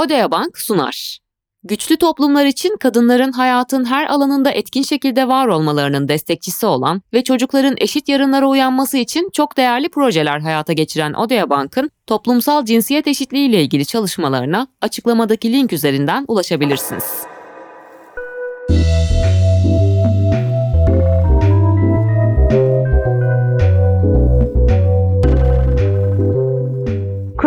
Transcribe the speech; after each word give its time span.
Odea 0.00 0.30
Bank 0.30 0.58
sunar. 0.58 1.18
Güçlü 1.62 1.96
toplumlar 1.96 2.46
için 2.46 2.76
kadınların 2.76 3.32
hayatın 3.32 3.84
her 3.84 4.06
alanında 4.06 4.50
etkin 4.50 4.82
şekilde 4.82 5.28
var 5.28 5.46
olmalarının 5.46 6.08
destekçisi 6.08 6.66
olan 6.66 7.02
ve 7.12 7.24
çocukların 7.24 7.74
eşit 7.78 8.08
yarınlara 8.08 8.48
uyanması 8.48 8.96
için 8.96 9.30
çok 9.32 9.56
değerli 9.56 9.88
projeler 9.88 10.40
hayata 10.40 10.72
geçiren 10.72 11.12
Odea 11.12 11.50
Bank'ın 11.50 11.90
toplumsal 12.06 12.64
cinsiyet 12.64 13.06
eşitliği 13.06 13.48
ile 13.48 13.62
ilgili 13.62 13.86
çalışmalarına 13.86 14.66
açıklamadaki 14.80 15.52
link 15.52 15.72
üzerinden 15.72 16.24
ulaşabilirsiniz. 16.28 17.04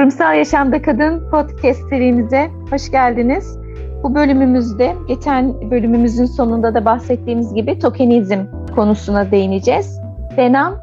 Kurumsal 0.03 0.35
Yaşamda 0.35 0.81
Kadın 0.81 1.29
podcast 1.31 1.89
serimize 1.89 2.49
hoş 2.69 2.91
geldiniz. 2.91 3.57
Bu 4.03 4.15
bölümümüzde 4.15 4.95
geçen 5.07 5.71
bölümümüzün 5.71 6.25
sonunda 6.25 6.73
da 6.73 6.85
bahsettiğimiz 6.85 7.53
gibi 7.53 7.79
tokenizm 7.79 8.39
konusuna 8.75 9.31
değineceğiz. 9.31 9.99
Benam 10.37 10.75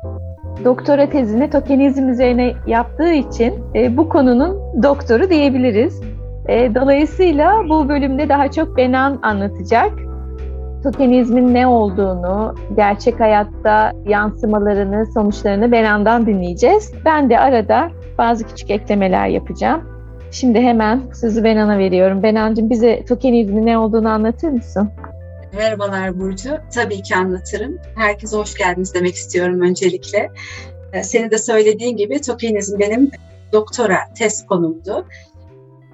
doktora 0.65 1.11
tezini 1.11 1.51
tokenizm 1.51 2.09
üzerine 2.09 2.53
yaptığı 2.67 3.13
için 3.13 3.55
e, 3.75 3.97
bu 3.97 4.09
konunun 4.09 4.83
doktoru 4.83 5.31
diyebiliriz. 5.31 6.01
E, 6.49 6.75
dolayısıyla 6.75 7.69
bu 7.69 7.89
bölümde 7.89 8.29
daha 8.29 8.51
çok 8.51 8.77
Benan 8.77 9.19
anlatacak. 9.23 9.91
Tokenizmin 10.83 11.55
ne 11.55 11.67
olduğunu, 11.67 12.55
gerçek 12.77 13.21
hayatta 13.21 13.93
yansımalarını, 14.07 15.07
sonuçlarını 15.07 15.73
Benan'dan 15.73 16.27
dinleyeceğiz. 16.27 16.93
Ben 17.05 17.31
de 17.31 17.39
arada 17.41 17.91
bazı 18.21 18.47
küçük 18.47 18.71
eklemeler 18.71 19.29
yapacağım. 19.29 20.01
Şimdi 20.31 20.61
hemen 20.61 21.03
sözü 21.21 21.45
Benan'a 21.45 21.79
veriyorum. 21.79 22.23
Benancığım 22.23 22.71
bize 22.71 23.05
tokenizmin 23.05 23.67
ne 23.67 23.79
olduğunu 23.79 24.09
anlatır 24.09 24.49
mısın? 24.49 24.91
Merhabalar 25.57 26.21
Burcu. 26.21 26.51
Tabii 26.75 27.03
ki 27.03 27.17
anlatırım. 27.17 27.79
Herkese 27.97 28.37
hoş 28.37 28.55
geldiniz 28.55 28.95
demek 28.95 29.15
istiyorum 29.15 29.61
öncelikle. 29.61 30.31
Ee, 30.93 31.03
senin 31.03 31.31
de 31.31 31.39
söylediğin 31.39 31.97
gibi 31.97 32.21
tokenizm 32.21 32.79
benim 32.79 33.11
doktora 33.53 33.99
test 34.19 34.47
konumdu. 34.47 35.07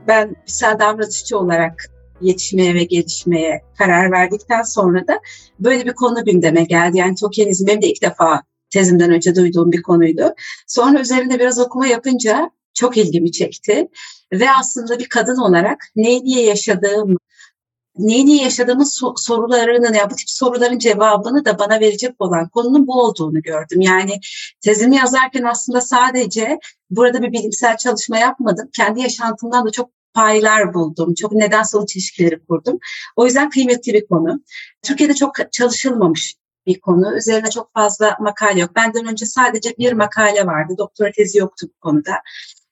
Ben 0.07 0.37
bilsel 0.47 0.79
davranışçı 0.79 1.39
olarak 1.39 1.91
yetişmeye 2.21 2.75
ve 2.75 2.85
gelişmeye 2.85 3.63
karar 3.79 4.13
verdikten 4.13 4.63
sonra 4.63 5.07
da 5.07 5.21
böyle 5.61 5.85
bir 5.85 5.93
konu 5.93 6.25
gündeme 6.25 6.65
geldi. 6.65 6.99
Yani 6.99 7.15
tokenizm 7.15 7.67
benim 7.67 7.83
de 7.83 7.87
ilk 7.87 8.03
defa 8.03 8.43
tezimden 8.77 9.11
önce 9.11 9.35
duyduğum 9.35 9.73
bir 9.73 9.83
konuydu. 9.83 10.35
Sonra 10.67 11.01
üzerinde 11.01 11.39
biraz 11.39 11.59
okuma 11.59 11.87
yapınca 11.87 12.51
çok 12.75 12.97
ilgimi 12.97 13.33
çekti. 13.33 13.89
Ve 14.33 14.51
aslında 14.51 14.99
bir 14.99 15.09
kadın 15.09 15.37
olarak 15.37 15.85
neyi 15.97 16.25
niye 16.25 16.45
yaşadığım, 16.45 17.19
neyi 17.99 18.27
niye 18.27 18.43
yaşadığımız 18.43 19.01
sorularının 19.17 19.95
ya 19.95 20.11
bu 20.11 20.15
tip 20.15 20.31
soruların 20.31 20.79
cevabını 20.79 21.45
da 21.45 21.59
bana 21.59 21.81
verecek 21.81 22.15
olan 22.19 22.49
konunun 22.49 22.87
bu 22.87 23.03
olduğunu 23.03 23.43
gördüm. 23.43 23.81
Yani 23.81 24.21
tezimi 24.61 24.97
yazarken 24.97 25.43
aslında 25.43 25.81
sadece 25.81 26.59
burada 26.91 27.23
bir 27.23 27.33
bilimsel 27.33 27.77
çalışma 27.77 28.19
yapmadım. 28.19 28.69
Kendi 28.77 29.01
yaşantımdan 29.01 29.67
da 29.67 29.71
çok 29.71 29.91
paylar 30.15 30.75
buldum. 30.75 31.15
Çok 31.15 31.33
neden 31.33 31.63
sonuç 31.63 31.97
ilişkileri 31.97 32.47
kurdum. 32.47 32.79
O 33.17 33.27
yüzden 33.27 33.51
kıymetli 33.51 33.93
bir 33.93 34.07
konu. 34.07 34.41
Türkiye'de 34.83 35.15
çok 35.15 35.53
çalışılmamış 35.53 36.37
bir 36.67 36.81
konu. 36.81 37.17
Üzerine 37.17 37.51
çok 37.51 37.75
fazla 37.75 38.17
makale 38.21 38.61
yok. 38.61 38.77
Benden 38.77 39.07
önce 39.07 39.27
sadece 39.27 39.75
bir 39.79 39.93
makale 39.93 40.47
vardı. 40.47 40.75
Doktora 40.79 41.11
tezi 41.13 41.39
yoktu 41.39 41.67
bu 41.69 41.81
konuda. 41.81 42.13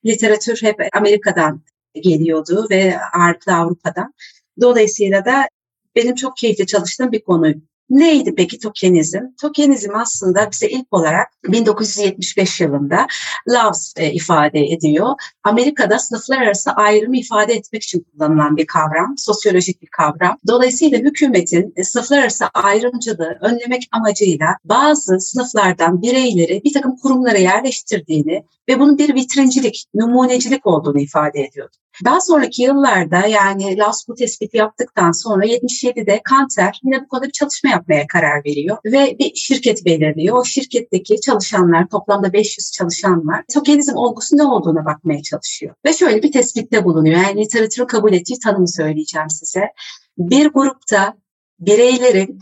Literatür 0.05 0.62
hep 0.62 0.81
Amerika'dan 0.92 1.62
geliyordu 1.95 2.67
ve 2.70 2.98
ağırlıklı 3.12 3.55
Avrupa'dan. 3.55 4.15
Dolayısıyla 4.61 5.25
da 5.25 5.48
benim 5.97 6.15
çok 6.15 6.37
keyifli 6.37 6.66
çalıştığım 6.66 7.12
bir 7.12 7.25
konu. 7.25 7.54
Neydi 7.91 8.34
peki 8.34 8.59
tokenizm? 8.59 9.21
Tokenizm 9.41 9.95
aslında 9.95 10.50
bize 10.50 10.69
ilk 10.69 10.87
olarak 10.93 11.28
1975 11.45 12.61
yılında 12.61 13.06
Loves 13.49 13.95
e, 13.97 14.12
ifade 14.12 14.61
ediyor. 14.61 15.09
Amerika'da 15.45 15.99
sınıflar 15.99 16.43
arası 16.43 16.71
ayrımı 16.71 17.17
ifade 17.17 17.53
etmek 17.53 17.83
için 17.83 18.06
kullanılan 18.12 18.56
bir 18.56 18.67
kavram, 18.67 19.15
sosyolojik 19.19 19.83
bir 19.83 19.87
kavram. 19.87 20.39
Dolayısıyla 20.47 20.99
hükümetin 20.99 21.72
e, 21.77 21.84
sınıflar 21.84 22.19
arası 22.19 22.47
ayrımcılığı 22.55 23.39
önlemek 23.41 23.89
amacıyla 23.93 24.47
bazı 24.65 25.21
sınıflardan 25.21 26.03
bireyleri 26.03 26.62
bir 26.65 26.72
takım 26.72 26.97
kurumlara 26.97 27.39
yerleştirdiğini 27.39 28.45
ve 28.69 28.81
bunun 28.81 28.99
bir 28.99 29.15
vitrincilik, 29.15 29.84
numunecilik 29.95 30.66
olduğunu 30.66 31.01
ifade 31.01 31.41
ediyordu. 31.41 31.77
Daha 32.05 32.21
sonraki 32.21 32.62
yıllarda 32.62 33.27
yani 33.27 33.78
Laos 33.78 34.09
bu 34.09 34.15
tespiti 34.15 34.56
yaptıktan 34.56 35.12
sonra 35.12 35.47
77'de 35.47 36.21
Kanter 36.25 36.81
yine 36.84 37.01
bu 37.01 37.09
konuda 37.09 37.27
bir 37.27 37.33
çalışma 37.33 37.71
yapmaya 37.74 38.06
karar 38.06 38.44
veriyor 38.44 38.76
ve 38.84 39.16
bir 39.18 39.34
şirket 39.34 39.84
belirliyor. 39.84 40.38
O 40.38 40.44
şirketteki 40.44 41.20
çalışanlar 41.20 41.88
toplamda 41.88 42.32
500 42.32 42.72
çalışan 42.72 43.26
var. 43.26 43.44
Tokenizm 43.54 43.96
olgusu 43.96 44.36
ne 44.36 44.44
olduğuna 44.44 44.84
bakmaya 44.84 45.22
çalışıyor. 45.22 45.74
Ve 45.86 45.92
şöyle 45.92 46.22
bir 46.22 46.32
tespitte 46.32 46.84
bulunuyor. 46.84 47.20
Yani 47.20 47.40
literatürün 47.40 47.86
kabul 47.86 48.12
ettiği 48.12 48.38
tanımı 48.38 48.68
söyleyeceğim 48.68 49.30
size. 49.30 49.68
Bir 50.18 50.46
grupta 50.46 51.14
bireylerin 51.60 52.40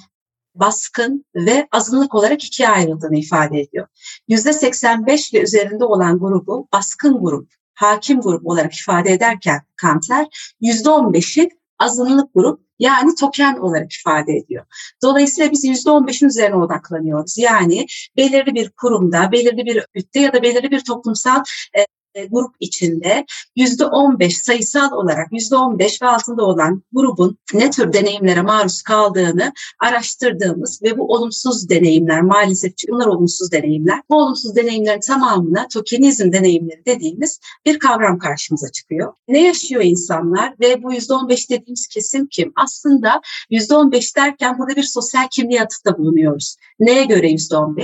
baskın 0.55 1.25
ve 1.35 1.69
azınlık 1.73 2.15
olarak 2.15 2.45
ikiye 2.45 2.69
ayrıldığını 2.69 3.19
ifade 3.19 3.61
ediyor. 3.61 3.87
%85 4.29 5.35
ve 5.35 5.43
üzerinde 5.43 5.85
olan 5.85 6.19
grubu 6.19 6.69
baskın 6.73 7.21
grup, 7.21 7.53
hakim 7.75 8.21
grup 8.21 8.47
olarak 8.47 8.75
ifade 8.75 9.13
ederken 9.13 9.61
Kanter 9.77 10.27
%15'i 10.63 11.49
azınlık 11.79 12.35
grup 12.35 12.61
yani 12.83 13.15
token 13.15 13.57
olarak 13.57 13.93
ifade 13.93 14.33
ediyor. 14.33 14.65
Dolayısıyla 15.03 15.51
biz 15.51 15.65
%15'in 15.65 16.29
üzerine 16.29 16.57
odaklanıyoruz. 16.57 17.39
Yani 17.39 17.87
belirli 18.17 18.55
bir 18.55 18.71
kurumda, 18.71 19.33
belirli 19.33 19.67
bir 19.67 19.77
örgütte 19.77 20.21
ya 20.21 20.33
da 20.33 20.43
belirli 20.43 20.71
bir 20.71 20.85
toplumsal 20.85 21.43
e, 21.79 21.87
grup 22.31 22.55
içinde 22.61 23.27
yüzde 23.57 23.87
on 23.87 24.19
sayısal 24.31 24.93
olarak 24.93 25.33
yüzde 25.33 25.57
on 25.57 25.79
ve 25.79 25.89
altında 26.07 26.45
olan 26.45 26.83
grubun 26.93 27.39
ne 27.55 27.71
tür 27.71 27.93
deneyimlere 27.93 28.43
maruz 28.43 28.83
kaldığını 28.83 29.53
araştırdığımız 29.81 30.83
ve 30.83 30.99
bu 30.99 31.13
olumsuz 31.13 31.69
deneyimler 31.69 32.23
maalesef 32.23 32.73
bunlar 32.91 33.07
olumsuz 33.07 33.53
deneyimler. 33.53 34.01
Bu 34.11 34.17
olumsuz 34.17 34.57
deneyimlerin 34.57 35.01
tamamına 35.01 35.69
tokenizm 35.69 36.33
deneyimleri 36.33 36.85
dediğimiz 36.87 37.41
bir 37.67 37.79
kavram 37.79 38.19
karşımıza 38.19 38.73
çıkıyor. 38.73 39.13
Ne 39.29 39.47
yaşıyor 39.47 39.83
insanlar 39.85 40.55
ve 40.61 40.83
bu 40.83 40.93
yüzde 40.93 41.15
on 41.15 41.29
dediğimiz 41.51 41.87
kesim 41.87 42.27
kim? 42.27 42.53
Aslında 42.57 43.21
yüzde 43.51 43.75
on 43.75 43.93
derken 44.17 44.59
burada 44.59 44.77
bir 44.77 44.83
sosyal 44.83 45.29
kimliğe 45.31 45.63
atıfta 45.63 45.99
bulunuyoruz. 45.99 46.57
Neye 46.81 47.05
göre 47.05 47.31
yüzde 47.31 47.57
on 47.57 47.77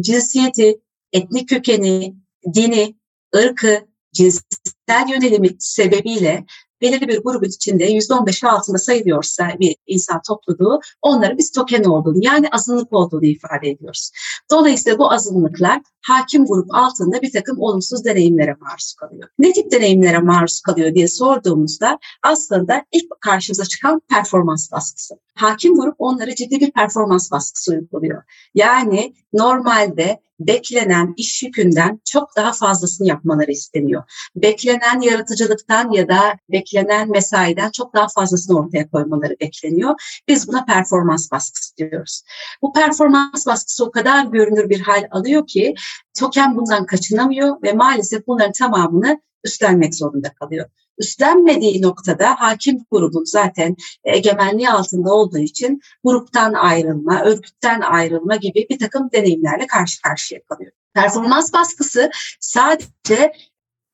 Cinsiyeti, 0.00 0.80
etnik 1.12 1.48
kökeni, 1.48 2.14
dini, 2.54 2.99
ırkı, 3.36 3.86
cinsel 4.12 5.08
yönelimi 5.08 5.48
sebebiyle 5.58 6.44
belirli 6.80 7.08
bir 7.08 7.22
grubun 7.22 7.46
içinde 7.46 7.92
%15 7.92 8.46
altında 8.48 8.78
sayılıyorsa 8.78 9.48
bir 9.60 9.76
insan 9.86 10.20
topluluğu 10.28 10.80
onları 11.02 11.38
biz 11.38 11.52
token 11.52 11.84
olduğunu 11.84 12.24
yani 12.24 12.48
azınlık 12.52 12.92
olduğunu 12.92 13.24
ifade 13.24 13.70
ediyoruz. 13.70 14.10
Dolayısıyla 14.50 14.98
bu 14.98 15.12
azınlıklar 15.12 15.80
hakim 16.06 16.46
grup 16.46 16.74
altında 16.74 17.22
bir 17.22 17.32
takım 17.32 17.60
olumsuz 17.60 18.04
deneyimlere 18.04 18.56
maruz 18.60 18.94
kalıyor. 19.00 19.28
Ne 19.38 19.52
tip 19.52 19.72
deneyimlere 19.72 20.18
maruz 20.18 20.60
kalıyor 20.60 20.94
diye 20.94 21.08
sorduğumuzda 21.08 21.98
aslında 22.22 22.84
ilk 22.92 23.20
karşımıza 23.20 23.64
çıkan 23.64 24.00
performans 24.08 24.72
baskısı. 24.72 25.14
Hakim 25.34 25.74
grup 25.76 25.94
onlara 25.98 26.34
ciddi 26.34 26.60
bir 26.60 26.70
performans 26.70 27.30
baskısı 27.30 27.72
uyguluyor. 27.72 28.22
Yani 28.54 29.14
normalde 29.32 30.20
beklenen 30.40 31.14
iş 31.16 31.42
yükünden 31.42 32.00
çok 32.04 32.36
daha 32.36 32.52
fazlasını 32.52 33.08
yapmaları 33.08 33.50
isteniyor. 33.50 34.02
Beklenen 34.36 35.00
yaratıcılıktan 35.00 35.90
ya 35.90 36.08
da 36.08 36.38
beklenen 36.52 37.10
mesaiden 37.10 37.70
çok 37.70 37.94
daha 37.94 38.08
fazlasını 38.08 38.58
ortaya 38.58 38.90
koymaları 38.90 39.36
bekleniyor. 39.40 39.94
Biz 40.28 40.48
buna 40.48 40.64
performans 40.64 41.30
baskısı 41.30 41.76
diyoruz. 41.76 42.22
Bu 42.62 42.72
performans 42.72 43.46
baskısı 43.46 43.84
o 43.84 43.90
kadar 43.90 44.26
görünür 44.26 44.70
bir 44.70 44.80
hal 44.80 45.04
alıyor 45.10 45.46
ki 45.46 45.74
token 46.18 46.56
bundan 46.56 46.86
kaçınamıyor 46.86 47.62
ve 47.62 47.72
maalesef 47.72 48.26
bunların 48.26 48.52
tamamını 48.52 49.20
üstlenmek 49.44 49.94
zorunda 49.94 50.34
kalıyor. 50.34 50.70
Üstlenmediği 50.98 51.82
noktada 51.82 52.34
hakim 52.38 52.84
grubun 52.90 53.24
zaten 53.24 53.76
egemenliği 54.04 54.70
altında 54.70 55.14
olduğu 55.14 55.38
için 55.38 55.80
gruptan 56.04 56.52
ayrılma, 56.52 57.22
örgütten 57.22 57.80
ayrılma 57.80 58.36
gibi 58.36 58.66
bir 58.70 58.78
takım 58.78 59.10
deneyimlerle 59.12 59.66
karşı 59.66 60.02
karşıya 60.02 60.40
kalıyor. 60.42 60.72
Performans 60.94 61.52
baskısı 61.52 62.10
sadece 62.40 63.32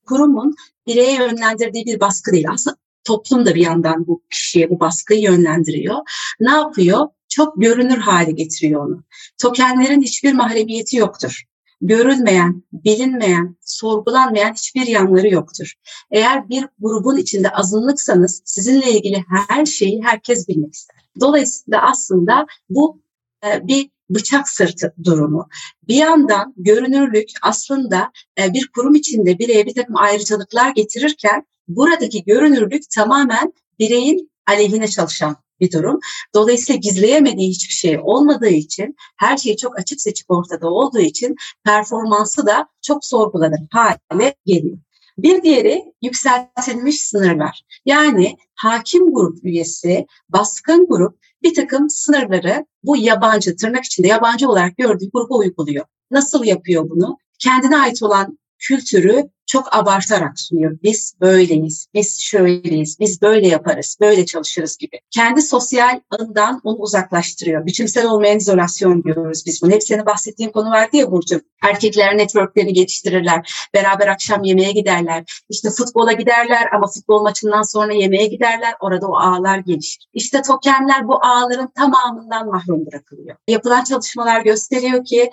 kurumun 0.07 0.55
bireye 0.87 1.15
yönlendirdiği 1.15 1.87
bir 1.87 2.01
baskı 2.01 2.33
değil. 2.33 2.47
Aslında 2.51 2.77
toplum 3.05 3.47
da 3.47 3.55
bir 3.55 3.63
yandan 3.63 4.07
bu 4.07 4.23
kişiye 4.31 4.71
bu 4.71 4.81
baskıyı 4.81 5.21
yönlendiriyor. 5.21 5.97
Ne 6.41 6.51
yapıyor? 6.51 7.09
Çok 7.29 7.63
görünür 7.63 7.99
hale 7.99 8.31
getiriyor 8.31 8.87
onu. 8.87 9.05
Tokenlerin 9.43 10.03
hiçbir 10.03 10.33
mahremiyeti 10.33 10.97
yoktur 10.97 11.43
görülmeyen, 11.87 12.63
bilinmeyen, 12.73 13.57
sorgulanmayan 13.61 14.53
hiçbir 14.53 14.87
yanları 14.87 15.29
yoktur. 15.29 15.73
Eğer 16.11 16.49
bir 16.49 16.67
grubun 16.79 17.17
içinde 17.17 17.51
azınlıksanız 17.51 18.43
sizinle 18.45 18.93
ilgili 18.93 19.25
her 19.49 19.67
şeyi 19.67 20.03
herkes 20.05 20.49
bilmek 20.49 20.75
ister. 20.75 20.97
Dolayısıyla 21.21 21.83
aslında 21.83 22.47
bu 22.71 23.03
e, 23.47 23.69
bir 23.69 23.91
bıçak 24.11 24.49
sırtı 24.49 24.95
durumu. 25.05 25.49
Bir 25.89 25.95
yandan 25.95 26.55
görünürlük 26.57 27.29
aslında 27.43 28.13
e, 28.39 28.53
bir 28.53 28.69
kurum 28.75 28.95
içinde 28.95 29.39
bireye 29.39 29.67
bir 29.67 29.75
takım 29.75 29.97
ayrıcalıklar 29.97 30.71
getirirken 30.71 31.47
buradaki 31.69 32.25
görünürlük 32.25 32.91
tamamen 32.91 33.53
bireyin 33.79 34.31
aleyhine 34.47 34.89
çalışan 34.89 35.37
bir 35.61 35.73
durum. 35.73 36.01
Dolayısıyla 36.35 36.79
gizleyemediği 36.79 37.51
hiçbir 37.51 37.75
şey 37.75 37.99
olmadığı 38.03 38.49
için, 38.49 38.97
her 39.17 39.37
şey 39.37 39.57
çok 39.57 39.79
açık 39.79 40.01
seçik 40.01 40.31
ortada 40.31 40.69
olduğu 40.69 41.01
için 41.01 41.37
performansı 41.65 42.47
da 42.47 42.69
çok 42.83 43.05
sorgulanır 43.05 43.61
hale 43.71 44.35
geliyor. 44.47 44.79
Bir 45.19 45.43
diğeri 45.43 45.85
yükseltilmiş 46.03 47.09
sınırlar. 47.09 47.63
Yani 47.87 48.37
hakim 48.55 49.15
grup 49.15 49.45
üyesi, 49.45 50.07
baskın 50.29 50.87
grup 50.89 51.19
bir 51.43 51.55
takım 51.55 51.91
sınırları 51.91 52.67
bu 52.83 52.97
yabancı, 52.97 53.57
tırnak 53.57 53.85
içinde 53.85 54.09
yabancı 54.09 54.49
olarak 54.49 54.77
gördüğü 54.77 55.11
gruba 55.13 55.37
uyguluyor. 55.37 55.85
Nasıl 56.11 56.45
yapıyor 56.45 56.91
bunu? 56.91 57.17
Kendine 57.39 57.77
ait 57.77 58.03
olan 58.03 58.39
kültürü 58.59 59.31
çok 59.47 59.77
abartarak 59.77 60.41
sunuyor. 60.41 60.79
Biz 60.83 61.15
böyleyiz, 61.21 61.87
biz 61.95 62.21
şöyleyiz, 62.21 62.97
biz 63.01 63.23
böyle 63.23 63.49
yaparız, 63.49 63.97
böyle 64.01 64.27
çalışırız 64.27 64.77
gibi. 64.77 65.01
Kendi 65.11 65.43
sosyal 65.43 66.01
ağından 66.11 66.61
onu 66.65 66.77
uzaklaştırıyor. 66.77 67.67
Biçimsel 67.67 68.07
olmayan 68.07 68.37
izolasyon 68.37 69.05
diyoruz 69.05 69.43
biz 69.47 69.63
bunu. 69.63 69.71
Hep 69.71 69.83
senin 69.83 70.07
bahsettiğin 70.07 70.51
konu 70.51 70.71
vardı 70.71 70.97
ya 70.97 71.11
Burcu. 71.11 71.41
Erkekler 71.63 72.19
networklerini 72.19 72.73
geliştirirler. 72.73 73.69
Beraber 73.75 74.07
akşam 74.07 74.45
yemeğe 74.45 74.73
giderler. 74.73 75.25
İşte 75.49 75.71
futbola 75.71 76.13
giderler 76.13 76.69
ama 76.73 76.87
futbol 76.87 77.23
maçından 77.23 77.63
sonra 77.63 77.93
yemeğe 77.93 78.27
giderler. 78.27 78.75
Orada 78.81 79.07
o 79.07 79.17
ağlar 79.17 79.59
gelişir. 79.59 80.09
İşte 80.13 80.43
tokenler 80.43 81.09
bu 81.09 81.25
ağların 81.25 81.71
tamamından 81.75 82.47
mahrum 82.47 82.87
bırakılıyor. 82.87 83.37
Yapılan 83.49 83.85
çalışmalar 83.85 84.41
gösteriyor 84.41 85.05
ki 85.05 85.31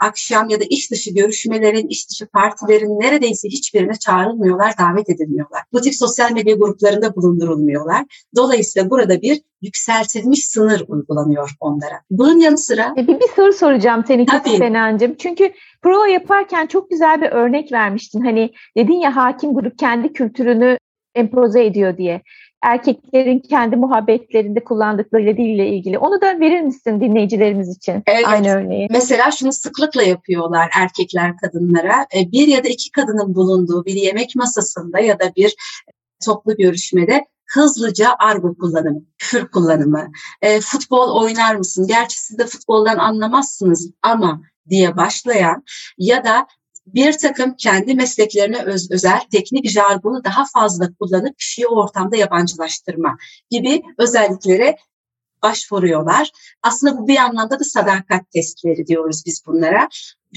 akşam 0.00 0.48
ya 0.48 0.60
da 0.60 0.64
iş 0.70 0.90
dışı 0.90 1.14
görüşmelerin, 1.14 1.88
iş 1.88 2.10
dışı 2.10 2.26
partilerin 2.26 3.00
neredeyse 3.00 3.48
hiçbirine 3.48 3.94
çağrılmıyorlar, 3.94 4.78
davet 4.78 5.10
edilmiyorlar. 5.10 5.62
Bu 5.72 5.80
tip 5.80 5.94
sosyal 5.94 6.32
medya 6.32 6.54
gruplarında 6.54 7.16
bulundurulmuyorlar. 7.16 8.04
Dolayısıyla 8.36 8.90
burada 8.90 9.22
bir 9.22 9.40
yükseltilmiş 9.62 10.46
sınır 10.46 10.84
uygulanıyor 10.88 11.50
onlara. 11.60 12.00
Bunun 12.10 12.40
yanı 12.40 12.58
sıra... 12.58 12.94
E, 12.96 13.06
bir, 13.06 13.20
bir 13.20 13.28
soru 13.36 13.52
soracağım 13.52 14.04
seni 14.06 14.26
Tabii. 14.26 14.56
Senancığım. 14.56 15.14
Çünkü 15.14 15.52
prova 15.82 16.08
yaparken 16.08 16.66
çok 16.66 16.90
güzel 16.90 17.20
bir 17.20 17.28
örnek 17.28 17.72
vermiştin. 17.72 18.20
Hani 18.24 18.52
dedin 18.76 19.00
ya 19.00 19.16
hakim 19.16 19.54
grup 19.54 19.78
kendi 19.78 20.12
kültürünü 20.12 20.78
empoze 21.14 21.64
ediyor 21.64 21.96
diye 21.96 22.22
erkeklerin 22.64 23.38
kendi 23.38 23.76
muhabbetlerinde 23.76 24.64
kullandıkları 24.64 25.36
dille 25.36 25.68
ilgili. 25.68 25.98
Onu 25.98 26.20
da 26.20 26.40
verir 26.40 26.60
misin 26.60 27.00
dinleyicilerimiz 27.00 27.76
için? 27.76 28.02
Evet. 28.06 28.24
Aynı 28.26 28.48
örneği. 28.48 28.88
Mesela 28.90 29.30
şunu 29.30 29.52
sıklıkla 29.52 30.02
yapıyorlar 30.02 30.70
erkekler 30.74 31.36
kadınlara. 31.36 32.06
E, 32.16 32.32
bir 32.32 32.48
ya 32.48 32.64
da 32.64 32.68
iki 32.68 32.90
kadının 32.90 33.34
bulunduğu 33.34 33.84
bir 33.84 33.94
yemek 33.94 34.36
masasında 34.36 35.00
ya 35.00 35.20
da 35.20 35.32
bir 35.36 35.54
toplu 36.24 36.56
görüşmede 36.56 37.24
hızlıca 37.46 38.16
argo 38.18 38.54
kullanımı, 38.54 39.02
küfür 39.18 39.48
kullanımı, 39.48 40.10
e, 40.42 40.60
futbol 40.60 41.22
oynar 41.22 41.54
mısın? 41.54 41.86
Gerçi 41.88 42.20
siz 42.20 42.38
de 42.38 42.46
futboldan 42.46 42.98
anlamazsınız 42.98 43.90
ama 44.02 44.40
diye 44.68 44.96
başlayan 44.96 45.64
ya 45.98 46.24
da 46.24 46.46
bir 46.86 47.12
takım 47.18 47.56
kendi 47.56 47.94
mesleklerine 47.94 48.62
öz, 48.62 48.90
özel 48.90 49.20
teknik 49.32 49.70
jargonu 49.70 50.24
daha 50.24 50.44
fazla 50.54 50.94
kullanıp 50.94 51.38
kişiyi 51.38 51.66
ortamda 51.66 52.16
yabancılaştırma 52.16 53.16
gibi 53.50 53.82
özelliklere 53.98 54.76
başvuruyorlar. 55.42 56.30
Aslında 56.62 56.98
bu 56.98 57.08
bir 57.08 57.16
anlamda 57.16 57.60
da 57.60 57.64
sadakat 57.64 58.30
testleri 58.30 58.86
diyoruz 58.86 59.22
biz 59.26 59.42
bunlara. 59.46 59.88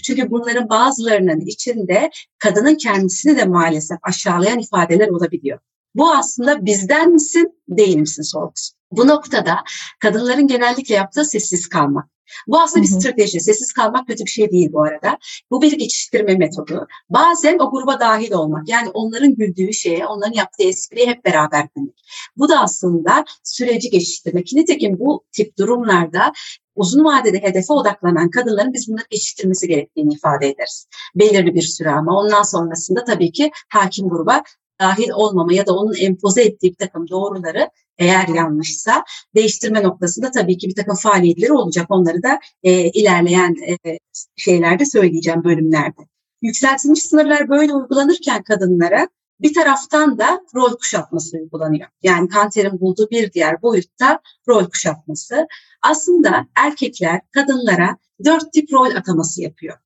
Çünkü 0.03 0.31
bunların 0.31 0.69
bazılarının 0.69 1.39
içinde 1.39 2.09
kadının 2.37 2.75
kendisini 2.75 3.37
de 3.37 3.45
maalesef 3.45 3.97
aşağılayan 4.03 4.59
ifadeler 4.59 5.07
olabiliyor. 5.07 5.59
Bu 5.95 6.11
aslında 6.11 6.65
bizden 6.65 7.11
misin, 7.11 7.61
değil 7.69 7.97
misin 7.97 8.23
sorgusu. 8.23 8.76
Bu 8.91 9.07
noktada 9.07 9.63
kadınların 9.99 10.47
genellikle 10.47 10.95
yaptığı 10.95 11.25
sessiz 11.25 11.69
kalmak. 11.69 12.09
Bu 12.47 12.61
aslında 12.61 12.83
bir 12.83 12.89
strateji. 12.89 13.39
Sessiz 13.39 13.73
kalmak 13.73 14.07
kötü 14.07 14.25
bir 14.25 14.29
şey 14.29 14.51
değil 14.51 14.69
bu 14.73 14.83
arada. 14.83 15.17
Bu 15.51 15.61
bir 15.61 15.71
geçiştirme 15.71 16.35
metodu. 16.35 16.87
Bazen 17.09 17.57
o 17.59 17.71
gruba 17.71 17.99
dahil 17.99 18.31
olmak. 18.31 18.69
Yani 18.69 18.89
onların 18.89 19.35
güldüğü 19.35 19.73
şeye, 19.73 20.07
onların 20.07 20.33
yaptığı 20.33 20.63
espriye 20.63 21.07
hep 21.07 21.25
beraber 21.25 21.67
gülmek. 21.75 22.03
Bu 22.37 22.49
da 22.49 22.61
aslında 22.61 23.25
süreci 23.43 23.89
geçiştirmek. 23.89 24.53
Nitekim 24.53 24.99
bu 24.99 25.23
tip 25.31 25.57
durumlarda 25.57 26.31
uzun 26.75 27.03
vadede 27.03 27.43
hedefe 27.43 27.73
odaklanan 27.73 28.29
kadınların 28.29 28.73
biz 28.73 28.87
bunları 28.87 29.05
geçiştirmesi 29.09 29.67
gerektiğini 29.67 30.13
ifade 30.13 30.49
ederiz. 30.49 30.87
Belirli 31.15 31.53
bir 31.53 31.61
süre 31.61 31.91
ama 31.91 32.19
ondan 32.19 32.43
sonrasında 32.43 33.03
tabii 33.03 33.31
ki 33.31 33.51
hakim 33.69 34.09
gruba 34.09 34.43
dahil 34.81 35.09
olmama 35.09 35.53
ya 35.53 35.65
da 35.65 35.75
onun 35.75 35.95
empoze 35.99 36.41
ettiği 36.41 36.69
bir 36.71 36.75
takım 36.75 37.09
doğruları 37.09 37.69
eğer 37.97 38.27
yanlışsa 38.27 39.03
değiştirme 39.35 39.83
noktasında 39.83 40.31
tabii 40.31 40.57
ki 40.57 40.67
bir 40.67 40.75
takım 40.75 40.95
faaliyetleri 40.95 41.53
olacak. 41.53 41.85
Onları 41.89 42.23
da 42.23 42.39
e, 42.63 42.89
ilerleyen 42.89 43.55
e, 43.85 43.99
şeylerde 44.35 44.85
söyleyeceğim 44.85 45.43
bölümlerde. 45.43 46.01
Yükseltilmiş 46.41 47.03
sınırlar 47.03 47.49
böyle 47.49 47.73
uygulanırken 47.73 48.43
kadınlara 48.43 49.07
bir 49.41 49.53
taraftan 49.53 50.17
da 50.17 50.41
rol 50.55 50.77
kuşatması 50.77 51.37
uygulanıyor. 51.37 51.87
Yani 52.03 52.29
Kanter'in 52.29 52.79
bulduğu 52.79 53.09
bir 53.11 53.33
diğer 53.33 53.61
boyutta 53.61 54.19
rol 54.47 54.65
kuşatması. 54.65 55.47
Aslında 55.81 56.47
erkekler 56.55 57.21
kadınlara 57.31 57.97
dört 58.25 58.53
tip 58.53 58.73
rol 58.73 58.95
ataması 58.95 59.41
yapıyor. 59.41 59.77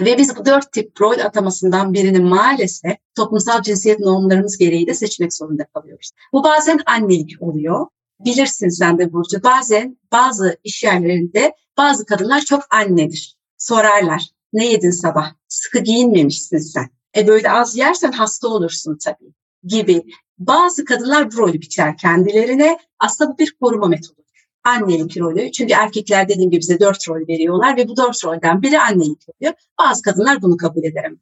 Ve 0.00 0.18
biz 0.18 0.36
bu 0.36 0.44
dört 0.44 0.72
tip 0.72 1.00
rol 1.00 1.18
atamasından 1.18 1.94
birini 1.94 2.18
maalesef 2.18 2.96
toplumsal 3.14 3.62
cinsiyet 3.62 4.00
normlarımız 4.00 4.58
gereği 4.58 4.86
de 4.86 4.94
seçmek 4.94 5.34
zorunda 5.34 5.64
kalıyoruz. 5.64 6.10
Bu 6.32 6.44
bazen 6.44 6.80
annelik 6.86 7.42
oluyor. 7.42 7.86
Bilirsin 8.24 8.68
sen 8.68 8.98
de 8.98 9.12
Burcu. 9.12 9.42
Bazen 9.42 9.98
bazı 10.12 10.56
iş 10.64 10.84
yerlerinde 10.84 11.54
bazı 11.78 12.06
kadınlar 12.06 12.40
çok 12.40 12.62
annedir. 12.74 13.36
Sorarlar. 13.58 14.22
Ne 14.52 14.66
yedin 14.66 14.90
sabah? 14.90 15.34
Sıkı 15.48 15.78
giyinmemişsin 15.78 16.58
sen. 16.58 16.90
E 17.16 17.26
böyle 17.26 17.50
az 17.50 17.76
yersen 17.76 18.12
hasta 18.12 18.48
olursun 18.48 18.98
tabii 19.04 19.34
gibi. 19.64 20.02
Bazı 20.38 20.84
kadınlar 20.84 21.32
bu 21.32 21.36
rolü 21.36 21.52
biçer 21.52 21.96
kendilerine. 21.96 22.78
Aslında 22.98 23.32
bu 23.32 23.38
bir 23.38 23.56
koruma 23.60 23.86
metodu 23.86 24.19
annelik 24.64 25.18
rolü. 25.18 25.52
Çünkü 25.52 25.72
erkekler 25.72 26.28
dediğim 26.28 26.50
gibi 26.50 26.60
bize 26.60 26.80
dört 26.80 27.08
rol 27.08 27.28
veriyorlar 27.28 27.76
ve 27.76 27.88
bu 27.88 27.96
dört 27.96 28.24
rolden 28.24 28.62
biri 28.62 28.80
annelik 28.80 29.22
oluyor. 29.28 29.54
Bazı 29.78 30.02
kadınlar 30.02 30.42
bunu 30.42 30.56
kabul 30.56 30.84
eder. 30.84 31.12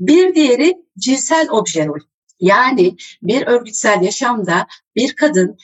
Bir 0.00 0.34
diğeri 0.34 0.74
cinsel 0.98 1.48
obje 1.50 1.86
rol. 1.86 2.00
Yani 2.40 2.96
bir 3.22 3.46
örgütsel 3.46 4.02
yaşamda 4.02 4.66
bir 4.96 5.16
kadın 5.16 5.56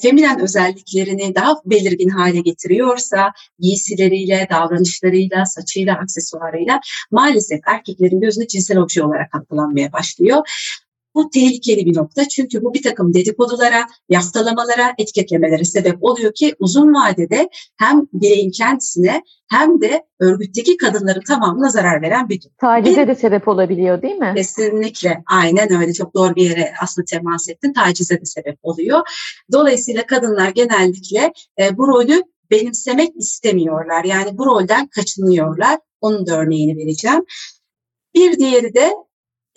feminen 0.00 0.40
özelliklerini 0.40 1.34
daha 1.34 1.56
belirgin 1.64 2.08
hale 2.08 2.40
getiriyorsa 2.40 3.32
giysileriyle, 3.58 4.46
davranışlarıyla, 4.50 5.46
saçıyla, 5.46 5.94
aksesuarıyla 5.98 6.80
maalesef 7.10 7.60
erkeklerin 7.66 8.20
gözünde 8.20 8.46
cinsel 8.46 8.78
obje 8.78 9.02
olarak 9.02 9.34
algılanmaya 9.34 9.92
başlıyor. 9.92 10.48
Bu 11.18 11.30
tehlikeli 11.30 11.86
bir 11.86 11.96
nokta 11.96 12.28
çünkü 12.28 12.62
bu 12.62 12.74
bir 12.74 12.82
takım 12.82 13.14
dedikodulara, 13.14 13.86
yaftalamalara, 14.08 14.94
etiketlemelere 14.98 15.64
sebep 15.64 15.96
oluyor 16.00 16.32
ki 16.34 16.54
uzun 16.58 16.94
vadede 16.94 17.48
hem 17.76 18.06
bireyin 18.12 18.50
kendisine 18.50 19.22
hem 19.50 19.80
de 19.80 20.06
örgütteki 20.20 20.76
kadınların 20.76 21.20
tamamına 21.20 21.68
zarar 21.68 22.02
veren 22.02 22.28
bir 22.28 22.40
durum. 22.40 22.52
Tacize 22.60 23.02
bir, 23.02 23.08
de 23.08 23.14
sebep 23.14 23.48
olabiliyor 23.48 24.02
değil 24.02 24.16
mi? 24.16 24.32
Kesinlikle. 24.36 25.22
Aynen 25.26 25.80
öyle. 25.80 25.92
Çok 25.92 26.14
doğru 26.14 26.34
bir 26.36 26.50
yere 26.50 26.72
aslında 26.82 27.04
temas 27.04 27.48
ettin. 27.48 27.72
Tacize 27.72 28.20
de 28.20 28.24
sebep 28.24 28.58
oluyor. 28.62 29.00
Dolayısıyla 29.52 30.06
kadınlar 30.06 30.48
genellikle 30.48 31.32
e, 31.60 31.78
bu 31.78 31.88
rolü 31.88 32.22
benimsemek 32.50 33.16
istemiyorlar. 33.16 34.04
Yani 34.04 34.38
bu 34.38 34.46
rolden 34.46 34.86
kaçınıyorlar. 34.86 35.78
Onun 36.00 36.26
da 36.26 36.38
örneğini 36.38 36.76
vereceğim. 36.76 37.24
Bir 38.14 38.38
diğeri 38.38 38.74
de 38.74 38.92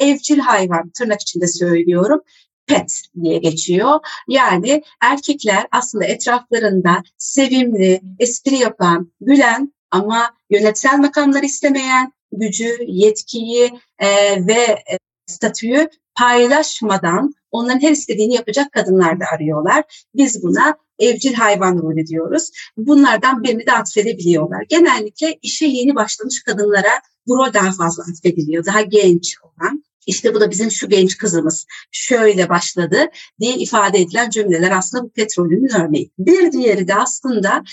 evcil 0.02 0.40
hayvan 0.40 0.90
tırnak 0.90 1.22
içinde 1.22 1.48
söylüyorum 1.48 2.22
pet 2.68 3.02
diye 3.24 3.38
geçiyor. 3.38 4.00
Yani 4.28 4.84
erkekler 5.02 5.68
aslında 5.72 6.06
etraflarında 6.06 7.04
sevimli, 7.18 8.02
espri 8.20 8.56
yapan, 8.56 9.12
gülen 9.22 9.74
ama 9.92 10.36
yönetsel 10.50 10.98
makamları 10.98 11.46
istemeyen, 11.46 12.14
gücü, 12.32 12.78
yetkiyi 12.88 13.72
e, 14.00 14.08
ve 14.48 14.62
e, 14.62 14.98
statüyü 15.28 15.90
paylaşmadan 16.16 17.34
onların 17.52 17.82
her 17.82 17.92
istediğini 17.92 18.34
yapacak 18.34 18.72
kadınlar 18.72 19.20
da 19.20 19.26
arıyorlar. 19.36 20.06
Biz 20.16 20.44
buna 20.44 20.76
evcil 21.00 21.34
hayvan 21.34 21.78
rolü 21.78 22.08
diyoruz. 22.08 22.52
Bunlardan 22.78 23.44
birini 23.44 23.66
de 23.66 23.72
atfedebiliyorlar. 23.72 24.64
Genellikle 24.70 25.40
işe 25.42 25.66
yeni 25.66 25.96
başlamış 25.96 26.44
kadınlara 26.44 27.02
bu 27.28 27.38
rol 27.38 27.54
daha 27.54 27.72
fazla 27.72 28.04
atfediliyor. 28.12 28.66
Daha 28.66 28.82
genç 28.82 29.36
olan. 29.44 29.84
İşte 30.08 30.34
bu 30.34 30.42
da 30.42 30.52
bizim 30.52 30.72
şu 30.72 30.90
genç 30.90 31.18
kızımız 31.18 31.66
şöyle 31.92 32.50
başladı 32.50 32.98
diye 33.40 33.56
ifade 33.56 34.00
edilen 34.00 34.30
cümleler 34.30 34.72
aslında 34.72 35.04
bu 35.04 35.10
petrolünün 35.10 35.76
örneği. 35.76 36.12
Bir 36.20 36.52
diğeri 36.52 36.88
de 36.88 36.96
aslında 36.96 37.64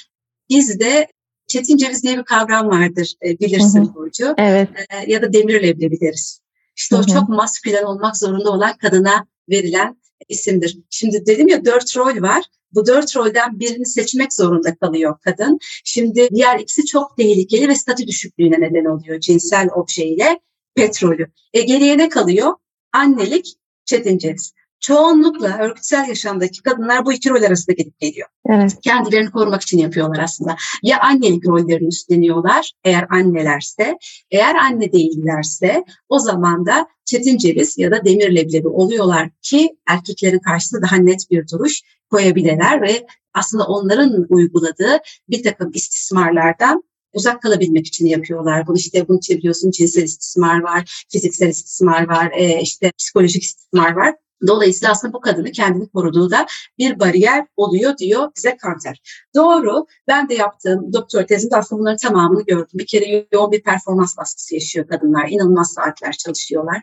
bizde 0.51 1.09
çetin 1.47 1.77
ceviz 1.77 2.03
diye 2.03 2.19
bir 2.19 2.23
kavram 2.23 2.69
vardır 2.69 3.15
e, 3.25 3.39
bilirsin 3.41 3.85
Hı 3.85 3.91
hı. 3.91 3.95
Burcu. 3.95 4.35
Evet. 4.39 4.69
E, 4.91 5.13
ya 5.13 5.23
da 5.23 5.33
demir 5.33 5.63
leblebi 5.63 6.01
deriz. 6.01 6.41
İşte 6.77 6.97
Hı 6.97 7.01
o 7.01 7.03
hı. 7.03 7.07
çok 7.07 7.29
maskülen 7.29 7.83
olmak 7.85 8.17
zorunda 8.17 8.51
olan 8.51 8.77
kadına 8.77 9.27
verilen 9.51 9.97
isimdir. 10.29 10.79
Şimdi 10.91 11.27
dedim 11.27 11.49
ya 11.49 11.65
dört 11.65 11.97
rol 11.97 12.23
var. 12.23 12.45
Bu 12.73 12.87
dört 12.87 13.17
rolden 13.17 13.61
birini 13.61 13.87
seçmek 13.87 14.35
zorunda 14.35 14.75
kalıyor 14.75 15.19
kadın. 15.25 15.59
Şimdi 15.85 16.29
diğer 16.35 16.61
ikisi 16.61 16.85
çok 16.85 17.17
tehlikeli 17.17 17.69
ve 17.69 17.75
statü 17.75 18.07
düşüklüğüne 18.07 18.61
neden 18.61 18.85
oluyor 18.85 19.21
cinsel 19.21 19.69
objeyle 19.75 20.41
petrolü. 20.87 21.27
E 21.55 21.61
geriye 21.61 21.99
ne 21.99 22.09
kalıyor? 22.09 22.55
Annelik, 22.93 23.55
çetin 23.85 24.19
ceviz. 24.19 24.53
Çoğunlukla 24.81 25.59
örgütsel 25.59 26.09
yaşamdaki 26.09 26.63
kadınlar 26.63 27.05
bu 27.05 27.13
iki 27.13 27.31
rol 27.31 27.43
arasında 27.43 27.75
gidip 27.75 27.99
geliyor 27.99 28.29
Evet. 28.51 28.77
kendilerini 28.83 29.31
korumak 29.31 29.63
için 29.63 29.79
yapıyorlar 29.79 30.23
aslında. 30.23 30.57
Ya 30.83 31.01
annelik 31.01 31.47
rollerini 31.47 31.89
üstleniyorlar 31.89 32.73
eğer 32.85 33.07
annelerse, 33.11 33.99
eğer 34.31 34.55
anne 34.55 34.93
değillerse 34.93 35.85
o 36.09 36.19
zaman 36.19 36.67
da 36.67 36.87
çetin 37.05 37.39
ceviz 37.39 37.79
ya 37.79 37.91
da 37.91 38.05
demir 38.05 38.35
leblebi 38.35 38.69
oluyorlar 38.69 39.31
ki 39.43 39.77
erkeklerin 39.89 40.39
karşısında 40.39 40.83
daha 40.83 40.97
net 40.97 41.31
bir 41.31 41.49
duruş 41.49 41.83
koyabilirler 42.11 42.83
ve 42.83 43.07
aslında 43.35 43.65
onların 43.67 44.27
uyguladığı 44.29 44.99
bir 45.29 45.43
takım 45.43 45.71
istismarlardan 45.75 46.83
uzak 47.13 47.43
kalabilmek 47.43 47.87
için 47.87 48.07
yapıyorlar. 48.07 48.67
Bunu 48.67 48.77
işte 48.77 49.09
bunun 49.09 49.19
için 49.19 49.39
biliyorsun 49.39 49.71
cinsel 49.71 50.03
istismar 50.03 50.61
var, 50.61 51.05
fiziksel 51.13 51.49
istismar 51.49 52.09
var, 52.09 52.31
e, 52.35 52.61
işte 52.63 52.93
psikolojik 52.99 53.43
istismar 53.43 53.93
var. 53.93 54.15
Dolayısıyla 54.47 54.93
aslında 54.93 55.13
bu 55.13 55.21
kadını 55.21 55.53
kendini 55.53 55.89
koruduğu 55.89 56.31
da 56.31 56.47
bir 56.79 57.01
bariyer 57.01 57.47
oluyor 57.57 57.99
diyor 57.99 58.31
bize 58.37 58.57
Kanter. 58.57 59.01
Doğru. 59.35 59.87
Ben 60.09 60.29
de 60.29 60.35
yaptığım 60.35 60.93
doktor 60.93 61.23
tezimde 61.23 61.57
aslında 61.57 61.81
bunların 61.81 61.97
tamamını 61.97 62.45
gördüm. 62.45 62.69
Bir 62.75 62.87
kere 62.87 63.27
yoğun 63.33 63.53
bir 63.53 63.63
performans 63.63 64.17
baskısı 64.17 64.55
yaşıyor 64.55 64.89
kadınlar. 64.89 65.29
İnanılmaz 65.29 65.73
saatler 65.73 66.13
çalışıyorlar. 66.13 66.83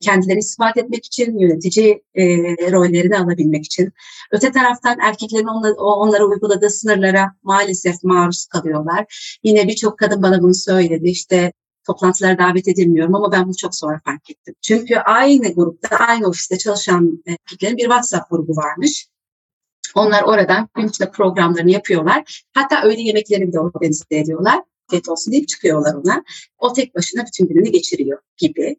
Kendilerini 0.00 0.40
ispat 0.40 0.76
etmek 0.76 1.04
için, 1.06 1.38
yönetici 1.38 2.02
e, 2.14 2.24
rollerini 2.72 3.18
alabilmek 3.18 3.64
için. 3.64 3.92
Öte 4.30 4.52
taraftan 4.52 4.98
erkeklerin 5.00 5.46
onla- 5.46 5.74
onlara 5.74 6.24
uyguladığı 6.24 6.70
sınırlara 6.70 7.34
maalesef 7.42 8.04
maruz 8.04 8.46
kalıyorlar. 8.46 9.38
Yine 9.44 9.68
birçok 9.68 9.98
kadın 9.98 10.22
bana 10.22 10.42
bunu 10.42 10.54
söyledi. 10.54 11.08
İşte 11.08 11.52
toplantılara 11.86 12.38
davet 12.38 12.68
edilmiyorum 12.68 13.14
ama 13.14 13.32
ben 13.32 13.44
bunu 13.44 13.56
çok 13.56 13.74
sonra 13.74 14.00
fark 14.04 14.30
ettim. 14.30 14.54
Çünkü 14.62 14.96
aynı 14.96 15.54
grupta, 15.54 15.96
aynı 15.96 16.26
ofiste 16.28 16.58
çalışan 16.58 17.22
erkeklerin 17.26 17.76
bir 17.76 17.82
WhatsApp 17.82 18.30
grubu 18.30 18.52
varmış. 18.56 19.08
Onlar 19.94 20.22
oradan 20.22 20.68
gün 20.76 20.88
içinde 20.88 21.10
programlarını 21.10 21.70
yapıyorlar. 21.70 22.44
Hatta 22.54 22.82
öğle 22.84 23.00
yemeklerini 23.00 23.52
de 23.52 23.60
organize 23.60 24.04
ediyorlar. 24.10 24.60
Afiyet 24.88 25.08
olsun 25.08 25.32
deyip 25.32 25.48
çıkıyorlar 25.48 25.94
ona. 25.94 26.24
O 26.58 26.72
tek 26.72 26.94
başına 26.94 27.24
bütün 27.26 27.48
gününü 27.48 27.68
geçiriyor 27.70 28.18
gibi. 28.36 28.76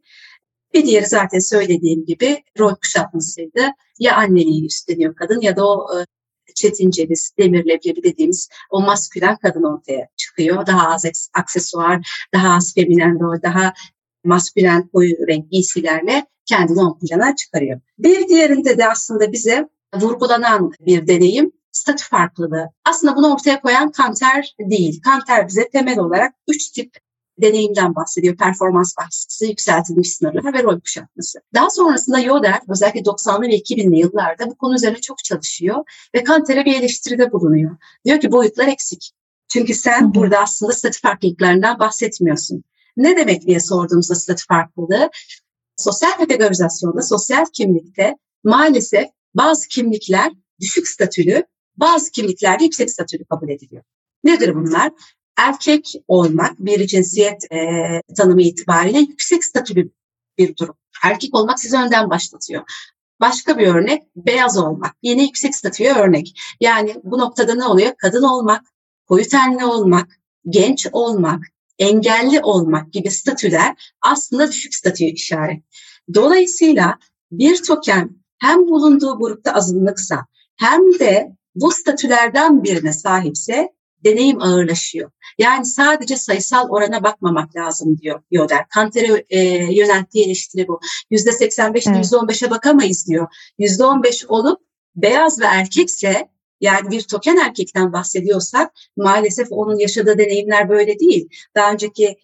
Bir 0.75 0.85
diğeri 0.85 1.05
zaten 1.05 1.39
söylediğim 1.39 2.05
gibi 2.05 2.43
rol 2.59 2.75
kuşatmasıydı. 2.75 3.61
Ya 3.99 4.15
anneliği 4.15 4.65
üstleniyor 4.65 5.15
kadın 5.15 5.41
ya 5.41 5.55
da 5.55 5.67
o 5.67 5.99
e, 5.99 6.05
çetin 6.55 6.91
ceviz, 6.91 7.31
demir 7.39 7.65
leblebi 7.65 8.03
dediğimiz 8.03 8.49
o 8.69 8.81
maskülen 8.81 9.37
kadın 9.37 9.63
ortaya 9.63 10.07
çıkıyor. 10.17 10.67
Daha 10.67 10.93
az 10.93 11.29
aksesuar, 11.33 12.27
daha 12.33 12.55
az 12.55 12.73
feminen 12.73 13.19
rol, 13.19 13.41
daha 13.43 13.73
maskülen 14.23 14.87
koyu 14.87 15.27
renk 15.27 15.51
giysilerle 15.51 16.25
kendini 16.45 16.79
ön 16.79 16.99
plana 16.99 17.35
çıkarıyor. 17.35 17.81
Bir 17.99 18.27
diğerinde 18.27 18.77
de 18.77 18.87
aslında 18.89 19.31
bize 19.31 19.69
vurgulanan 19.95 20.71
bir 20.79 21.07
deneyim 21.07 21.51
statü 21.71 22.03
farklılığı. 22.03 22.69
Aslında 22.85 23.15
bunu 23.15 23.33
ortaya 23.33 23.61
koyan 23.61 23.91
Kanter 23.91 24.55
değil. 24.59 25.01
Kanter 25.01 25.47
bize 25.47 25.69
temel 25.69 25.99
olarak 25.99 26.33
üç 26.47 26.69
tip 26.69 26.97
deneyimden 27.41 27.95
bahsediyor. 27.95 28.37
Performans 28.37 28.93
baskısı, 28.97 29.45
yükseltilmiş 29.45 30.13
sınırlar 30.13 30.53
ve 30.53 30.63
rol 30.63 30.79
kuşatması. 30.79 31.39
Daha 31.53 31.69
sonrasında 31.69 32.19
Yoder 32.19 32.59
özellikle 32.69 32.99
90'lı 32.99 33.41
ve 33.41 33.57
2000'li 33.57 33.99
yıllarda 33.99 34.45
bu 34.45 34.57
konu 34.57 34.75
üzerine 34.75 35.01
çok 35.01 35.23
çalışıyor 35.23 35.83
ve 36.15 36.23
Kanter'e 36.23 36.65
bir 36.65 36.79
eleştiride 36.79 37.31
bulunuyor. 37.31 37.77
Diyor 38.05 38.19
ki 38.19 38.31
boyutlar 38.31 38.67
eksik. 38.67 39.11
Çünkü 39.47 39.73
sen 39.73 40.01
Hı 40.01 40.05
hı. 40.05 40.13
burada 40.13 40.39
aslında 40.39 40.71
statü 40.71 41.01
farklılıklarından 41.01 41.79
bahsetmiyorsun. 41.79 42.63
Ne 42.97 43.17
demek 43.17 43.41
diye 43.41 43.59
sorduğumuzda 43.59 44.15
statü 44.15 44.45
farklılığı, 44.47 45.09
sosyal 45.77 46.11
kategorizasyonda, 46.11 47.01
sosyal 47.01 47.45
kimlikte 47.53 48.17
maalesef 48.43 49.05
bazı 49.33 49.67
kimlikler 49.67 50.31
düşük 50.59 50.87
statülü, 50.87 51.45
bazı 51.77 52.11
kimlikler 52.11 52.59
de 52.59 52.63
yüksek 52.63 52.91
statülü 52.91 53.25
kabul 53.25 53.49
ediliyor. 53.49 53.83
Nedir 54.23 54.55
bunlar? 54.55 54.91
Erkek 55.37 55.93
olmak 56.07 56.59
bir 56.59 56.87
cinsiyet 56.87 57.51
e, 57.51 57.57
tanımı 58.17 58.41
itibariyle 58.41 58.99
yüksek 58.99 59.45
statülü 59.45 59.91
bir 60.37 60.57
durum. 60.57 60.75
Erkek 61.03 61.35
olmak 61.35 61.59
sizi 61.59 61.77
önden 61.77 62.09
başlatıyor. 62.09 62.63
Başka 63.19 63.57
bir 63.57 63.67
örnek 63.67 64.03
beyaz 64.15 64.57
olmak. 64.57 64.95
Yine 65.03 65.23
yüksek 65.23 65.55
statüye 65.55 65.93
örnek. 65.93 66.39
Yani 66.61 66.95
bu 67.03 67.19
noktada 67.19 67.55
ne 67.55 67.65
oluyor? 67.65 67.93
Kadın 67.97 68.23
olmak, 68.23 68.61
koyu 69.07 69.27
tenli 69.27 69.65
olmak, 69.65 70.19
genç 70.49 70.87
olmak, 70.91 71.43
engelli 71.79 72.41
olmak 72.41 72.93
gibi 72.93 73.11
statüler 73.11 73.93
aslında 74.01 74.51
düşük 74.51 74.75
statüye 74.75 75.11
işaret. 75.11 75.63
Dolayısıyla 76.13 76.97
bir 77.31 77.63
token 77.63 78.09
hem 78.37 78.67
bulunduğu 78.67 79.17
grupta 79.19 79.51
azınlıksa 79.51 80.25
hem 80.55 80.99
de 80.99 81.35
bu 81.55 81.71
statülerden 81.71 82.63
birine 82.63 82.93
sahipse 82.93 83.69
deneyim 84.05 84.41
ağırlaşıyor. 84.41 85.11
Yani 85.37 85.65
sadece 85.65 86.17
sayısal 86.17 86.69
orana 86.69 87.03
bakmamak 87.03 87.55
lazım 87.55 87.97
diyor 87.97 88.21
Yoder. 88.31 88.67
Kanter'e 88.69 89.25
e, 89.29 89.39
yönelttiği 89.73 90.25
eleştiri 90.25 90.67
bu. 90.67 90.79
%85 91.11 91.89
ile 91.89 91.95
Evet. 91.95 92.05
%15'e 92.05 92.49
bakamayız 92.49 93.07
diyor. 93.07 93.27
%15 93.59 94.25
olup 94.27 94.59
beyaz 94.95 95.39
ve 95.41 95.45
erkekse 95.45 96.29
yani 96.61 96.91
bir 96.91 97.01
token 97.01 97.37
erkekten 97.37 97.93
bahsediyorsak 97.93 98.71
maalesef 98.97 99.47
onun 99.51 99.79
yaşadığı 99.79 100.17
deneyimler 100.17 100.69
böyle 100.69 100.99
değil. 100.99 101.29
Daha 101.55 101.71
önceki 101.71 102.17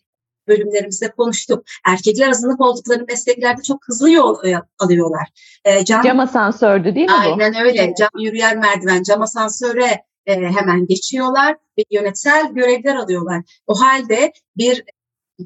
bölümlerimizde 0.48 1.12
konuştuk. 1.12 1.64
Erkekler 1.86 2.30
azınlık 2.30 2.62
oldukları 2.62 3.06
mesleklerde 3.08 3.62
çok 3.62 3.88
hızlı 3.88 4.12
yol 4.12 4.46
e, 4.46 4.62
alıyorlar. 4.80 5.28
E, 5.66 5.86
cam, 5.86 6.04
Cam 6.04 6.20
asansördü 6.20 6.96
değil 6.96 7.08
mi 7.08 7.14
bu? 7.26 7.32
aynen 7.32 7.56
öyle. 7.66 7.94
Cam, 8.00 8.10
yürüyen 8.20 8.60
merdiven, 8.60 9.04
cam 9.04 9.22
asansöre 9.22 10.04
e, 10.26 10.36
hemen 10.36 10.88
geçiyorlar 10.88 11.58
ve 11.78 11.84
yönetsel 11.92 12.54
görevler 12.54 12.96
alıyorlar. 12.96 13.44
O 13.68 13.82
halde 13.82 14.34
bir 14.58 14.84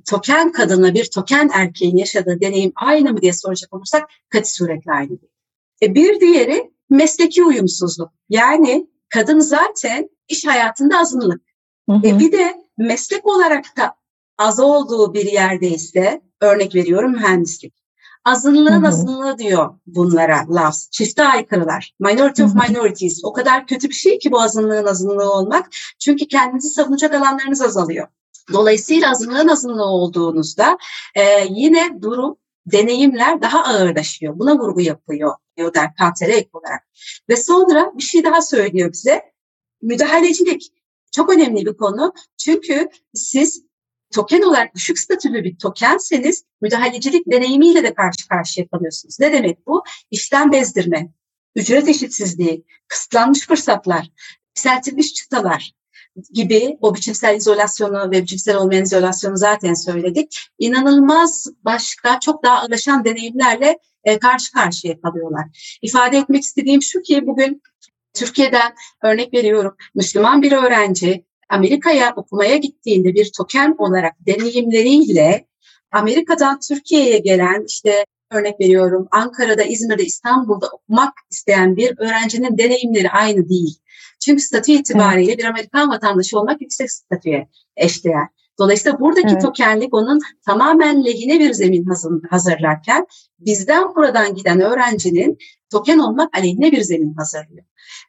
token 0.10 0.51
kadınla 0.51 0.94
bir 0.94 1.05
token 1.05 1.50
erkeğin 1.53 1.98
yaşadığı 1.98 2.41
deneyim 2.41 2.72
aynı 2.75 3.13
mı 3.13 3.22
diye 3.22 3.34
soracak 3.34 3.74
olursak 3.74 4.10
katı 4.29 4.53
suretle 4.53 4.91
aynı 4.91 5.10
değil. 5.10 5.32
E, 5.82 5.96
bir 5.96 6.20
diğeri 6.20 6.72
mesleki 6.89 7.44
uyumsuzluk. 7.44 8.12
Yani 8.29 8.88
kadın 9.10 9.39
zaten 9.39 10.10
iş 10.27 10.46
hayatında 10.48 11.00
azınlık. 11.00 11.41
Hı 11.89 11.96
hı. 11.96 12.08
E 12.08 12.20
bir 12.20 12.32
de 12.32 12.65
meslek 12.77 13.25
olarak 13.25 13.77
da 13.77 13.96
az 14.38 14.60
olduğu 14.60 15.13
bir 15.13 15.25
yerdeyse 15.32 16.22
örnek 16.41 16.75
veriyorum 16.75 17.12
mühendislik. 17.12 17.85
Azınlığın 18.25 18.82
Hı 18.82 18.86
hı. 18.86 18.88
azınlığı 18.88 19.38
diyor 19.38 19.75
bunlara 19.88 20.46
lafz. 20.50 20.89
Çifte 20.91 21.24
aykırılar. 21.24 21.94
Minority 22.00 22.44
of 22.44 22.55
minorities. 22.55 23.22
O 23.24 23.34
kadar 23.34 23.67
kötü 23.67 23.89
bir 23.89 23.94
şey 23.94 24.20
ki 24.20 24.32
bu 24.32 24.41
azınlığın 24.41 24.86
azınlığı 24.86 25.34
olmak. 25.34 25.70
Çünkü 26.00 26.27
kendinizi 26.27 26.70
savunacak 26.70 27.13
alanlarınız 27.13 27.62
azalıyor. 27.62 28.08
Dolayısıyla 28.53 29.12
azınlığın 29.12 29.48
azınlığı 29.48 29.86
olduğunuzda 29.86 30.77
e, 31.15 31.46
yine 31.50 32.01
durum, 32.01 32.38
deneyimler 32.65 33.41
daha 33.41 33.63
ağırlaşıyor. 33.63 34.39
Buna 34.39 34.60
vurgu 34.60 34.82
yapıyor 34.82 35.36
diyor 35.58 35.74
der 35.74 35.96
Kanter'e 35.96 36.36
ek 36.36 36.50
olarak. 36.53 36.88
Ve 37.29 37.36
sonra 37.36 37.91
bir 37.98 38.03
şey 38.03 38.24
daha 38.24 38.41
söylüyor 38.41 38.91
bize. 38.91 39.22
Müdahalecilik 39.82 40.74
çok 41.12 41.29
önemli 41.29 41.65
bir 41.65 41.77
konu. 41.77 42.13
Çünkü 42.38 42.89
siz 43.13 43.65
token 44.15 44.41
olarak 44.41 44.75
düşük 44.75 45.00
statülü 45.00 45.43
bir 45.43 45.57
tokenseniz 45.57 46.43
müdahalecilik 46.62 47.31
deneyimiyle 47.31 47.84
de 47.84 47.93
karşı 47.93 48.27
karşıya 48.27 48.67
kalıyorsunuz. 48.67 49.19
Ne 49.19 49.34
demek 49.34 49.67
bu? 49.67 49.84
İşten 50.12 50.51
bezdirme, 50.51 51.07
ücret 51.55 51.88
eşitsizliği, 51.88 52.65
kısıtlanmış 52.88 53.48
fırsatlar, 53.48 54.10
yükseltilmiş 54.50 55.13
çıtalar 55.13 55.72
gibi 56.34 56.77
o 56.81 56.95
biçimsel 56.95 57.36
izolasyonu 57.36 58.12
ve 58.12 58.22
biçimsel 58.22 58.55
olmayan 58.55 58.84
izolasyonu 58.84 59.38
zaten 59.38 59.74
söyledik. 59.74 60.48
İnanılmaz 60.60 61.48
başka 61.63 62.19
çok 62.19 62.43
daha 62.43 62.57
ağırlaşan 62.57 63.05
deneyimlerle 63.05 63.77
e, 64.03 64.19
karşı 64.19 64.51
karşıya 64.51 65.01
kalıyorlar. 65.01 65.77
İfade 65.81 66.17
etmek 66.17 66.43
istediğim 66.43 66.81
şu 66.81 67.01
ki 67.01 67.27
bugün 67.27 67.62
Türkiye'den 68.13 68.74
örnek 69.03 69.34
veriyorum 69.34 69.75
Müslüman 69.95 70.41
bir 70.41 70.51
öğrenci 70.51 71.25
Amerika'ya 71.50 72.14
okumaya 72.16 72.58
gittiğinde 72.58 73.14
bir 73.14 73.32
token 73.38 73.75
olarak 73.78 74.14
deneyimleriyle 74.28 75.48
Amerika'dan 75.92 76.60
Türkiye'ye 76.60 77.18
gelen 77.18 77.64
işte 77.68 78.06
örnek 78.32 78.60
veriyorum 78.60 79.08
Ankara'da, 79.12 79.64
İzmir'de, 79.64 80.04
İstanbul'da 80.06 80.68
okumak 80.68 81.14
isteyen 81.32 81.75
bir 81.78 81.98
öğrencinin 82.00 82.58
deneyimleri 82.58 83.10
aynı 83.10 83.50
değil. 83.50 83.78
Çünkü 84.25 84.42
statü 84.42 84.72
itibariyle 84.72 85.38
bir 85.38 85.44
Amerikan 85.44 85.90
vatandaşı 85.90 86.40
olmak 86.40 86.62
yüksek 86.62 86.92
statüye 86.92 87.48
eşdeğer. 87.78 88.28
Dolayısıyla 88.60 89.00
buradaki 89.00 89.28
Evet. 89.32 89.42
tokenlik 89.42 89.94
onun 89.94 90.20
tamamen 90.46 91.06
lehine 91.06 91.40
bir 91.40 91.54
zemin 91.54 91.86
hazır- 91.86 92.24
hazırlarken 92.30 93.06
bizden 93.40 93.96
buradan 93.96 94.36
giden 94.36 94.62
öğrencinin 94.62 95.38
token 95.72 95.98
olmak 95.98 96.38
aleyhine 96.38 96.72
bir 96.72 96.82
zemin 96.82 97.14
hazırlıyor. 97.14 97.66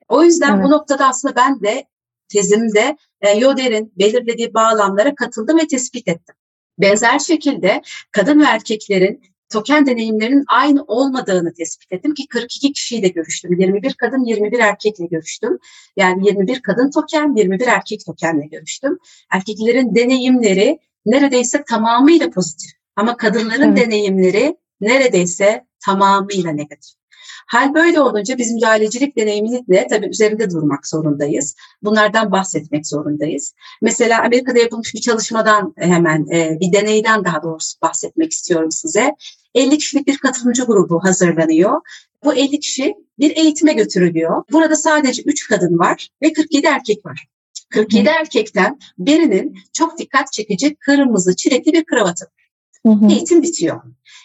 O 0.08 0.22
yüzden 0.22 0.54
Evet. 0.54 0.64
bu 0.64 0.70
noktada 0.70 1.08
aslında 1.08 1.36
ben 1.36 1.60
de 1.60 1.84
tezimde 2.28 2.96
e, 3.20 3.38
Yoder'in 3.38 3.92
belirlediği 3.98 4.54
bağlamlara 4.54 5.14
katıldım 5.14 5.58
ve 5.58 5.66
tespit 5.66 6.08
ettim. 6.08 6.34
Benzer 6.78 7.18
şekilde 7.18 7.82
kadın 8.12 8.40
ve 8.40 8.44
erkeklerin 8.44 9.20
token 9.52 9.86
deneyimlerinin 9.86 10.44
aynı 10.48 10.82
olmadığını 10.82 11.54
tespit 11.54 11.92
ettim 11.92 12.14
ki 12.14 12.28
42 12.28 12.72
kişiyle 12.72 13.08
görüştüm. 13.08 13.60
21 13.60 13.94
kadın 13.94 14.24
21 14.24 14.58
erkekle 14.58 15.06
görüştüm. 15.06 15.58
Yani 15.96 16.26
21 16.26 16.62
kadın 16.62 16.90
token 16.90 17.36
21 17.36 17.66
erkek 17.66 18.06
tokenle 18.06 18.46
görüştüm. 18.46 18.98
Erkeklerin 19.32 19.94
deneyimleri 19.94 20.78
neredeyse 21.06 21.64
tamamıyla 21.68 22.30
pozitif 22.30 22.70
ama 22.96 23.16
kadınların 23.16 23.76
Evet. 23.76 23.86
deneyimleri 23.86 24.56
neredeyse 24.80 25.66
tamamıyla 25.84 26.52
negatif. 26.52 26.92
Hal 27.46 27.74
böyle 27.74 28.00
olunca 28.00 28.38
biz 28.38 28.52
müdahalecilik 28.52 29.16
deneyimini 29.16 29.86
tabii 29.90 30.08
üzerinde 30.08 30.50
durmak 30.50 30.86
zorundayız. 30.86 31.54
Bunlardan 31.82 32.32
bahsetmek 32.32 32.86
zorundayız. 32.86 33.54
Mesela 33.82 34.22
Amerika'da 34.24 34.58
yapılmış 34.58 34.94
bir 34.94 35.00
çalışmadan 35.00 35.74
hemen 35.76 36.26
e, 36.32 36.58
bir 36.60 36.72
deneyden 36.72 37.24
daha 37.24 37.42
doğrusu 37.42 37.80
bahsetmek 37.82 38.32
istiyorum 38.32 38.70
size. 38.70 39.14
50 39.54 39.78
kişilik 39.78 40.06
bir 40.06 40.18
katılımcı 40.18 40.64
grubu 40.64 41.04
hazırlanıyor. 41.04 41.80
Bu 42.24 42.34
50 42.34 42.60
kişi 42.60 42.94
bir 43.18 43.36
eğitime 43.36 43.72
götürülüyor. 43.72 44.44
Burada 44.52 44.76
sadece 44.76 45.22
3 45.22 45.48
kadın 45.48 45.78
var 45.78 46.08
ve 46.22 46.32
47 46.32 46.66
erkek 46.66 47.06
var. 47.06 47.28
47 47.70 48.08
erkekten 48.08 48.78
birinin 48.98 49.58
çok 49.72 49.98
dikkat 49.98 50.32
çekici 50.32 50.74
kırmızı 50.74 51.36
çilekli 51.36 51.72
bir 51.72 51.84
kravatı. 51.84 52.26
Hı 52.86 52.92
hı. 52.92 53.12
Eğitim 53.12 53.42
bitiyor. 53.42 53.82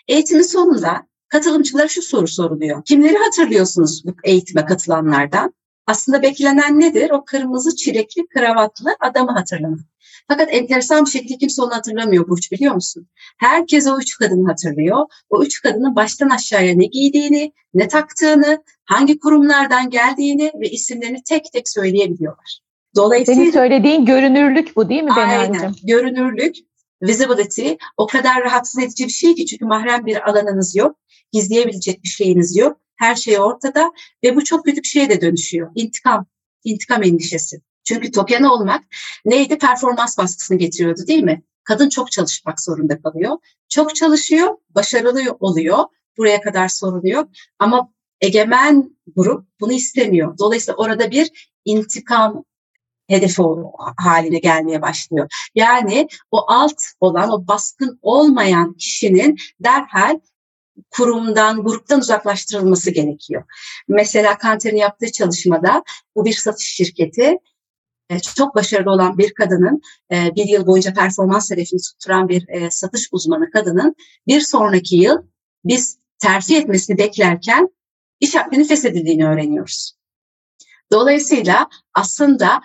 Eğitimin 0.08 0.42
sonunda 0.42 1.08
katılımcılara 1.32 1.88
şu 1.88 2.02
soru 2.02 2.28
soruluyor. 2.28 2.84
Kimleri 2.86 3.18
hatırlıyorsunuz 3.18 4.06
bu 4.06 4.16
eğitime 4.24 4.66
katılanlardan? 4.66 5.54
Aslında 5.88 6.22
beklenen 6.22 6.80
nedir? 6.80 7.10
O 7.10 7.26
kırmızı 7.26 7.76
çilekli 7.76 8.28
kravatlı 8.28 8.96
adamı 9.00 9.32
hatırlamak. 9.32 9.80
Fakat 10.28 10.48
enteresan 10.52 11.06
bir 11.06 11.12
şekilde 11.12 11.38
kimse 11.38 11.62
onu 11.62 11.72
hatırlamıyor 11.72 12.28
Burç 12.28 12.52
biliyor 12.52 12.74
musun? 12.74 13.08
Herkes 13.38 13.88
o 13.88 14.00
üç 14.00 14.18
kadını 14.18 14.48
hatırlıyor. 14.48 15.06
O 15.30 15.44
üç 15.44 15.62
kadının 15.62 15.96
baştan 15.96 16.30
aşağıya 16.30 16.76
ne 16.76 16.86
giydiğini, 16.86 17.54
ne 17.74 17.88
taktığını, 17.88 18.64
hangi 18.86 19.20
kurumlardan 19.20 19.90
geldiğini 19.90 20.52
ve 20.62 20.70
isimlerini 20.70 21.24
tek 21.24 21.46
tek 21.54 21.70
söyleyebiliyorlar. 21.70 22.60
Dolayısıyla 22.96 23.42
Senin 23.42 23.52
söylediğin 23.52 24.06
görünürlük 24.06 24.76
bu 24.76 24.90
değil 24.90 25.04
mi 25.04 25.12
Aynen. 25.12 25.54
Bena'cığım? 25.54 25.76
Görünürlük, 25.84 26.56
visibility 27.02 27.72
o 27.98 28.08
kadar 28.08 28.44
rahatsız 28.44 28.84
edici 28.84 29.06
bir 29.06 29.12
şey 29.12 29.36
ki 29.36 29.46
çünkü 29.46 29.66
mahrem 29.66 30.06
bir 30.06 30.30
alanınız 30.30 30.76
yok. 30.76 30.96
Gizleyebilecek 31.32 32.04
bir 32.04 32.10
şeyiniz 32.10 32.58
yok. 32.58 32.78
Her 32.96 33.16
şey 33.16 33.40
ortada 33.40 33.92
ve 34.24 34.36
bu 34.36 34.44
çok 34.44 34.66
kötü 34.66 34.82
bir 34.82 34.88
şeye 34.88 35.10
de 35.10 35.22
dönüşüyor. 35.22 35.72
İntikam, 35.76 36.26
intikam 36.64 37.04
endişesi. 37.04 37.62
Çünkü 37.84 38.12
token 38.12 38.44
olmak 38.44 38.84
neydi? 39.26 39.58
Performans 39.58 40.18
baskısını 40.18 40.58
getiriyordu 40.58 41.08
değil 41.08 41.24
mi? 41.24 41.44
Kadın 41.64 41.90
çok 41.90 42.12
çalışmak 42.12 42.62
zorunda 42.62 43.02
kalıyor. 43.02 43.38
Çok 43.70 43.96
çalışıyor, 43.96 44.58
başarılı 44.70 45.38
oluyor. 45.40 45.78
Buraya 46.18 46.42
kadar 46.42 46.68
sorun 46.68 47.06
yok. 47.06 47.30
Ama 47.60 47.94
egemen 48.22 48.98
grup 49.16 49.46
bunu 49.60 49.74
istemiyor. 49.74 50.38
Dolayısıyla 50.38 50.76
orada 50.78 51.12
bir 51.12 51.52
intikam 51.66 52.44
hedefi 53.12 53.42
o- 53.42 53.74
haline 53.98 54.40
gelmeye 54.40 54.82
başlıyor. 54.82 55.28
Yani 55.56 56.08
o 56.32 56.52
alt 56.52 56.82
olan, 57.00 57.32
o 57.32 57.48
baskın 57.48 58.00
olmayan 58.02 58.74
kişinin 58.74 59.38
derhal 59.60 60.20
kurumdan, 60.92 61.64
gruptan 61.64 62.00
uzaklaştırılması 62.00 62.92
gerekiyor. 62.92 63.44
Mesela 63.88 64.38
Kanter'in 64.38 64.78
yaptığı 64.78 65.12
çalışmada 65.12 65.84
bu 66.16 66.26
bir 66.26 66.34
satış 66.34 66.68
şirketi 66.68 67.38
e, 68.10 68.20
çok 68.20 68.56
başarılı 68.56 68.92
olan 68.92 69.18
bir 69.18 69.34
kadının 69.34 69.82
e, 70.12 70.36
bir 70.36 70.46
yıl 70.46 70.68
boyunca 70.68 70.94
performans 70.94 71.52
hedefini 71.52 71.82
tutturan 71.82 72.30
bir 72.30 72.50
e, 72.50 72.72
satış 72.72 73.10
uzmanı 73.12 73.52
kadının 73.52 73.96
bir 74.28 74.42
sonraki 74.42 74.96
yıl 74.96 75.18
biz 75.66 75.98
terfi 76.20 76.58
etmesini 76.58 76.98
beklerken 76.98 77.70
iş 78.20 78.36
hakkının 78.36 78.64
feshedildiğini 78.64 79.28
öğreniyoruz. 79.28 79.94
Dolayısıyla 80.92 81.70
aslında 81.94 82.62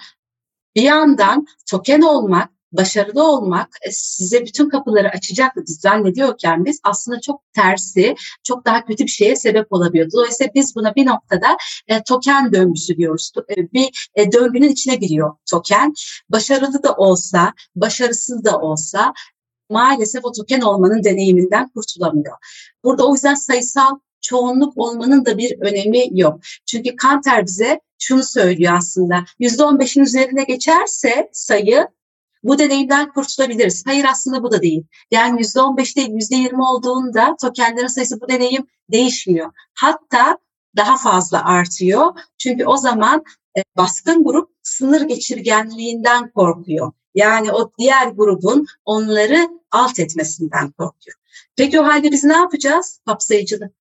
bir 0.76 0.82
yandan 0.82 1.46
token 1.70 2.00
olmak, 2.00 2.50
başarılı 2.72 3.24
olmak 3.24 3.68
e, 3.82 3.90
size 3.92 4.44
bütün 4.44 4.68
kapıları 4.68 5.08
açacak 5.08 5.52
zannediyorken 5.64 6.64
biz 6.64 6.80
aslında 6.84 7.20
çok 7.20 7.42
tersi, 7.52 8.14
çok 8.44 8.64
daha 8.66 8.84
kötü 8.84 9.04
bir 9.04 9.10
şeye 9.10 9.36
sebep 9.36 9.72
olabiliyor. 9.72 10.10
Dolayısıyla 10.12 10.54
biz 10.54 10.76
buna 10.76 10.94
bir 10.94 11.06
noktada 11.06 11.56
e, 11.88 12.02
token 12.02 12.52
döngüsü 12.52 12.96
diyoruz. 12.96 13.32
E, 13.56 13.72
bir 13.72 14.08
e, 14.14 14.32
döngünün 14.32 14.68
içine 14.68 14.94
giriyor 14.94 15.36
token. 15.50 15.94
Başarılı 16.28 16.82
da 16.82 16.94
olsa, 16.94 17.52
başarısız 17.76 18.44
da 18.44 18.58
olsa 18.58 19.14
maalesef 19.70 20.24
o 20.24 20.32
token 20.32 20.60
olmanın 20.60 21.04
deneyiminden 21.04 21.68
kurtulamıyor. 21.68 22.36
Burada 22.84 23.06
o 23.06 23.12
yüzden 23.12 23.34
sayısal 23.34 23.98
çoğunluk 24.20 24.72
olmanın 24.76 25.24
da 25.24 25.38
bir 25.38 25.60
önemi 25.60 26.20
yok. 26.20 26.40
Çünkü 26.66 26.96
Kanter 26.96 27.46
bize 27.46 27.80
şunu 27.98 28.22
söylüyor 28.22 28.74
aslında. 28.76 29.24
%15'in 29.40 30.02
üzerine 30.02 30.44
geçerse 30.44 31.30
sayı 31.32 31.88
bu 32.42 32.58
deneyimden 32.58 33.12
kurtulabiliriz. 33.12 33.86
Hayır 33.86 34.06
aslında 34.10 34.42
bu 34.42 34.52
da 34.52 34.62
değil. 34.62 34.84
Yani 35.10 35.40
%15 35.40 35.96
değil 35.96 36.08
%20 36.08 36.62
olduğunda 36.72 37.36
tokenlerin 37.40 37.86
sayısı 37.86 38.20
bu 38.20 38.28
deneyim 38.28 38.66
değişmiyor. 38.92 39.52
Hatta 39.74 40.38
daha 40.76 40.96
fazla 40.96 41.44
artıyor. 41.44 42.12
Çünkü 42.38 42.66
o 42.66 42.76
zaman 42.76 43.24
e, 43.58 43.62
baskın 43.76 44.24
grup 44.24 44.50
sınır 44.62 45.00
geçirgenliğinden 45.00 46.30
korkuyor. 46.30 46.92
Yani 47.14 47.52
o 47.52 47.72
diğer 47.78 48.06
grubun 48.06 48.66
onları 48.84 49.48
alt 49.70 49.98
etmesinden 49.98 50.70
korkuyor. 50.70 51.16
Peki 51.56 51.80
o 51.80 51.84
halde 51.84 52.12
biz 52.12 52.24
ne 52.24 52.36
yapacağız? 52.36 53.00
Kapsayıcılık. 53.06 53.72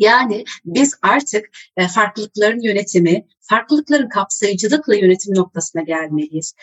Yani 0.00 0.44
biz 0.64 0.94
artık 1.02 1.50
e, 1.76 1.88
farklılıkların 1.88 2.60
yönetimi, 2.60 3.26
farklılıkların 3.40 4.08
kapsayıcılıkla 4.08 4.94
yönetim 4.94 5.34
noktasına 5.34 5.82
gelmeliyiz. 5.82 6.54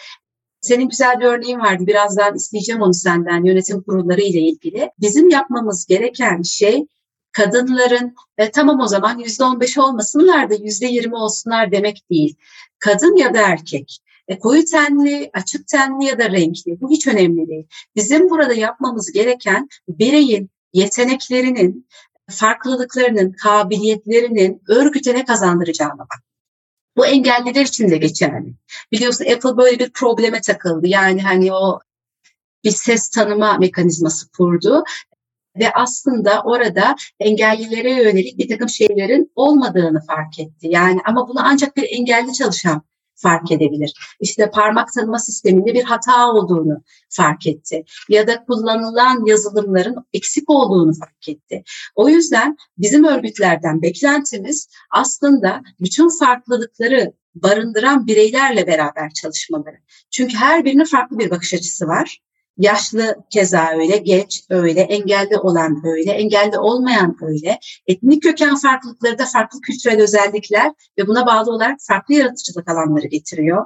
Senin 0.62 0.90
güzel 0.90 1.20
bir 1.20 1.26
örneğin 1.26 1.60
vardı. 1.60 1.88
Birazdan 1.88 2.36
isteyeceğim 2.36 2.82
onu 2.82 2.94
senden 2.94 3.44
yönetim 3.44 3.84
kurulları 3.84 4.22
ile 4.22 4.40
ilgili. 4.40 4.92
Bizim 5.00 5.30
yapmamız 5.30 5.86
gereken 5.86 6.42
şey 6.42 6.88
kadınların 7.32 8.16
e, 8.38 8.52
tamam 8.52 8.80
o 8.80 8.88
zaman 8.88 9.20
yüzde 9.20 9.44
on 9.44 9.60
beş 9.60 9.78
olmasınlar 9.78 10.50
da 10.50 10.54
yüzde 10.54 10.86
yirmi 10.86 11.16
olsunlar 11.16 11.72
demek 11.72 12.10
değil. 12.12 12.36
Kadın 12.80 13.16
ya 13.16 13.34
da 13.34 13.42
erkek, 13.42 14.00
e, 14.28 14.40
koyu 14.40 14.66
tenli, 14.66 15.30
açık 15.34 15.68
tenli 15.68 16.06
ya 16.06 16.20
da 16.20 16.32
renkli 16.32 16.82
bu 16.82 16.92
hiç 16.92 17.08
önemli 17.08 17.48
değil. 17.48 17.68
Bizim 17.96 18.30
burada 18.30 18.54
yapmamız 18.54 19.12
gereken 19.12 19.68
bireyin 19.88 20.50
yeteneklerinin, 20.74 21.88
farklılıklarının, 22.30 23.32
kabiliyetlerinin 23.32 24.62
örgüte 24.68 25.14
ne 25.14 25.26
kazandıracağına 25.26 26.00
bak. 26.00 26.24
Bu 26.98 27.06
engelliler 27.06 27.66
için 27.66 27.90
de 27.90 27.98
geçerli. 27.98 28.54
Biliyorsun 28.92 29.26
Apple 29.26 29.58
böyle 29.58 29.80
bir 29.80 29.90
probleme 29.90 30.42
takıldı. 30.42 30.88
Yani 30.88 31.22
hani 31.22 31.54
o 31.54 31.80
bir 32.64 32.72
ses 32.72 33.10
tanıma 33.10 33.58
mekanizması 33.58 34.32
kurdu 34.32 34.84
ve 35.60 35.72
aslında 35.74 36.42
orada 36.42 36.96
engellilere 37.20 37.92
yönelik 37.92 38.38
bir 38.38 38.50
takım 38.50 38.70
şeylerin 38.70 39.32
olmadığını 39.36 40.06
fark 40.06 40.40
etti. 40.40 40.68
Yani 40.70 41.02
ama 41.06 41.28
bunu 41.28 41.40
ancak 41.44 41.78
bir 41.78 41.84
engelli 41.84 42.34
çalışan 42.34 42.82
fark 43.18 43.52
edebilir. 43.52 43.94
İşte 44.20 44.52
parmak 44.52 44.94
tanıma 44.94 45.20
sisteminde 45.20 45.74
bir 45.74 45.84
hata 45.84 46.32
olduğunu 46.32 46.84
fark 47.10 47.48
etti. 47.48 47.84
Ya 48.10 48.28
da 48.28 48.46
kullanılan 48.46 49.26
yazılımların 49.26 49.96
eksik 50.14 50.50
olduğunu 50.50 50.94
fark 51.00 51.30
etti. 51.30 51.64
O 51.96 52.10
yüzden 52.10 52.58
bizim 52.78 53.04
örgütlerden 53.04 53.82
beklentimiz 53.82 54.70
aslında 54.92 55.62
bütün 55.80 56.20
farklılıkları 56.20 57.14
barındıran 57.36 58.08
bireylerle 58.08 58.68
beraber 58.68 59.10
çalışmaları. 59.22 59.78
Çünkü 60.12 60.38
her 60.38 60.66
birinin 60.66 60.86
farklı 60.86 61.20
bir 61.20 61.30
bakış 61.30 61.54
açısı 61.54 61.88
var. 61.88 62.20
Yaşlı 62.58 63.16
keza 63.30 63.70
öyle, 63.78 63.98
genç 63.98 64.44
öyle, 64.50 64.82
engelli 64.82 65.38
olan 65.38 65.82
öyle, 65.86 66.12
engelli 66.12 66.60
olmayan 66.60 67.16
öyle. 67.22 67.60
Etnik 67.88 68.24
köken 68.24 68.56
farklılıkları 68.56 69.20
da 69.20 69.26
farklı 69.26 69.62
kültürel 69.62 70.02
özellikler 70.02 70.72
ve 70.98 71.08
buna 71.08 71.26
bağlı 71.26 71.52
olarak 71.52 71.78
farklı 71.88 72.14
yaratıcılık 72.14 72.70
alanları 72.70 73.08
getiriyor. 73.08 73.66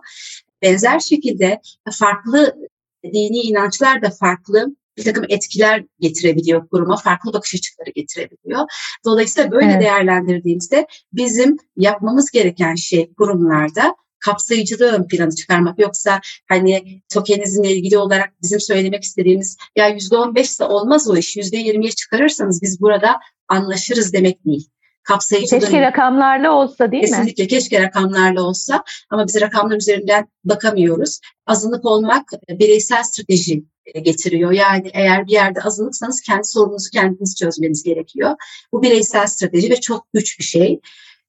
Benzer 0.62 0.99
şekilde 0.99 1.62
farklı 1.91 2.56
dini 3.04 3.39
inançlar 3.39 4.01
da 4.01 4.10
farklı 4.10 4.75
bir 4.97 5.04
takım 5.04 5.25
etkiler 5.30 5.84
getirebiliyor 5.99 6.67
kuruma, 6.67 6.97
farklı 6.97 7.34
bakış 7.34 7.56
açıları 7.56 7.89
getirebiliyor. 7.89 8.65
Dolayısıyla 9.06 9.51
böyle 9.51 9.71
Evet. 9.71 9.82
değerlendirdiğimizde 9.82 10.88
bizim 11.13 11.58
yapmamız 11.77 12.32
gereken 12.32 12.75
şey 12.75 13.13
kurumlarda 13.13 13.95
kapsayıcılığı 14.21 14.91
ön 14.91 15.07
plana 15.07 15.31
çıkarmak. 15.31 15.79
Yoksa 15.79 16.21
hani 16.49 17.01
tokenizmle 17.13 17.71
ilgili 17.71 17.97
olarak 17.97 18.34
bizim 18.41 18.60
söylemek 18.60 19.03
istediğimiz 19.03 19.57
ya 19.75 19.88
yüzde 19.88 20.17
on 20.17 20.36
beşse 20.36 20.63
olmaz 20.63 21.10
o 21.10 21.17
iş, 21.17 21.38
yüzde 21.38 21.57
yirmiye 21.57 21.91
çıkarırsanız 21.91 22.62
biz 22.62 22.81
burada 22.81 23.19
anlaşırız 23.47 24.13
demek 24.13 24.45
değil. 24.45 24.69
Kapsayıcılığı 25.03 25.60
Keşke 25.60 25.81
rakamlarla 25.81 26.51
olsa 26.51 26.91
değil 26.91 27.03
mi? 27.03 27.10
Kesinlikle 27.10 27.47
keşke 27.47 27.81
rakamlarla 27.84 28.43
olsa 28.43 28.84
ama 29.10 29.27
biz 29.27 29.41
rakamlar 29.41 29.77
üzerinden 29.77 30.27
bakamıyoruz. 30.43 31.19
Azınlık 31.45 31.86
olmak 31.86 32.23
e, 32.49 32.60
bireysel 32.60 33.03
strateji 33.03 33.63
e, 33.86 33.99
getiriyor. 33.99 34.51
Yani 34.51 34.89
eğer 34.93 35.27
bir 35.27 35.31
yerde 35.31 35.62
azınlıksanız 35.62 36.21
kendi 36.21 36.43
sorununuzu 36.43 36.89
kendiniz 36.89 37.36
çözmeniz 37.36 37.84
gerekiyor. 37.84 38.36
Bu 38.71 38.84
bireysel 38.84 39.27
strateji 39.27 39.69
ve 39.69 39.75
çok 39.75 40.13
güç 40.13 40.39
bir 40.39 40.43
şey. 40.43 40.79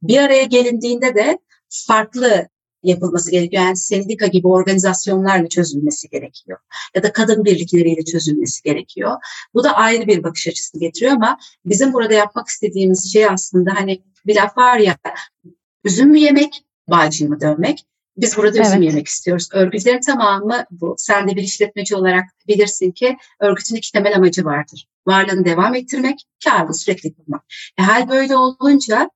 Bir 0.02 0.18
araya 0.18 0.44
gelindiğinde 0.44 1.14
de 1.14 1.38
farklı 1.86 2.48
yapılması 2.82 3.30
gerekiyor. 3.30 3.62
Yani 3.62 3.76
sendika 3.76 4.26
gibi 4.26 4.48
organizasyonlarla 4.48 5.48
çözülmesi 5.48 6.08
gerekiyor. 6.08 6.58
Ya 6.94 7.02
da 7.02 7.12
kadın 7.12 7.44
birlikleriyle 7.44 8.04
çözülmesi 8.04 8.62
gerekiyor. 8.62 9.16
Bu 9.54 9.64
da 9.64 9.72
ayrı 9.72 10.06
bir 10.06 10.22
bakış 10.22 10.48
açısı 10.48 10.78
getiriyor 10.78 11.12
ama 11.12 11.38
bizim 11.64 11.92
burada 11.92 12.14
yapmak 12.14 12.48
istediğimiz 12.48 13.12
şey 13.12 13.26
aslında 13.26 13.74
hani 13.74 14.02
bir 14.26 14.36
laf 14.36 14.58
var 14.58 14.78
ya 14.78 14.96
üzüm 15.84 16.10
mü 16.10 16.18
yemek, 16.18 16.64
balcı 16.88 17.28
mı 17.28 17.40
dönmek? 17.40 17.86
Biz 18.16 18.36
burada 18.36 18.60
üzüm 18.60 18.82
Evet. 18.82 18.82
yemek 18.82 19.06
istiyoruz. 19.06 19.48
Örgütlerin 19.52 20.00
tamamı 20.00 20.64
bu. 20.70 20.94
Sen 20.98 21.28
de 21.28 21.36
bir 21.36 21.42
işletmeci 21.42 21.96
olarak 21.96 22.24
bilirsin 22.48 22.90
ki 22.90 23.16
örgütün 23.40 23.76
iki 23.76 23.92
temel 23.92 24.16
amacı 24.16 24.44
vardır. 24.44 24.88
Varlığını 25.06 25.44
devam 25.44 25.74
ettirmek, 25.74 26.26
karını 26.44 26.74
sürekli 26.74 27.14
kurmak. 27.14 27.44
E, 27.78 27.82
hal 27.82 28.08
böyle 28.08 28.36
olunca 28.36 29.10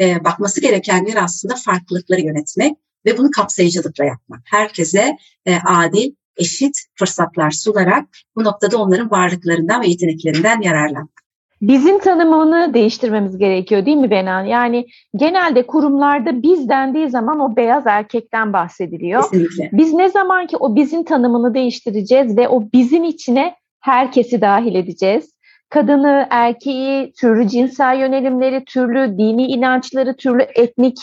e, 0.00 0.24
bakması 0.24 0.60
gereken 0.60 1.06
yer 1.06 1.16
aslında 1.16 1.54
farklılıkları 1.54 2.20
yönetmek 2.20 2.76
ve 3.06 3.18
bunu 3.18 3.30
kapsayıcılıkla 3.30 4.04
yapmak. 4.04 4.40
Herkese 4.44 5.16
e, 5.46 5.56
adil, 5.66 6.12
eşit 6.36 6.78
fırsatlar 6.98 7.50
sunarak 7.50 8.08
bu 8.36 8.44
noktada 8.44 8.78
onların 8.78 9.10
varlıklarından 9.10 9.82
ve 9.82 9.86
yeteneklerinden 9.86 10.60
yararlanmak. 10.60 11.20
Bizim 11.62 11.98
tanımını 11.98 12.74
değiştirmemiz 12.74 13.38
gerekiyor 13.38 13.86
değil 13.86 13.96
mi 13.96 14.10
Benan? 14.10 14.44
Yani 14.44 14.86
genelde 15.16 15.66
kurumlarda 15.66 16.42
biz 16.42 16.68
dendiği 16.68 17.10
zaman 17.10 17.40
o 17.40 17.56
beyaz 17.56 17.86
erkekten 17.86 18.52
bahsediliyor. 18.52 19.22
Kesinlikle. 19.22 19.70
Biz 19.72 19.92
ne 19.92 20.08
zaman 20.08 20.46
ki 20.46 20.56
o 20.56 20.76
bizim 20.76 21.04
tanımını 21.04 21.54
değiştireceğiz 21.54 22.36
ve 22.36 22.48
o 22.48 22.62
bizim 22.72 23.04
içine 23.04 23.54
herkesi 23.80 24.40
dahil 24.40 24.74
edeceğiz. 24.74 25.32
Kadını, 25.68 26.26
erkeği, 26.30 27.12
türlü 27.12 27.48
cinsel 27.48 27.98
yönelimleri, 27.98 28.64
türlü 28.64 29.18
dini 29.18 29.46
inançları, 29.46 30.16
türlü 30.16 30.42
etnik 30.42 30.98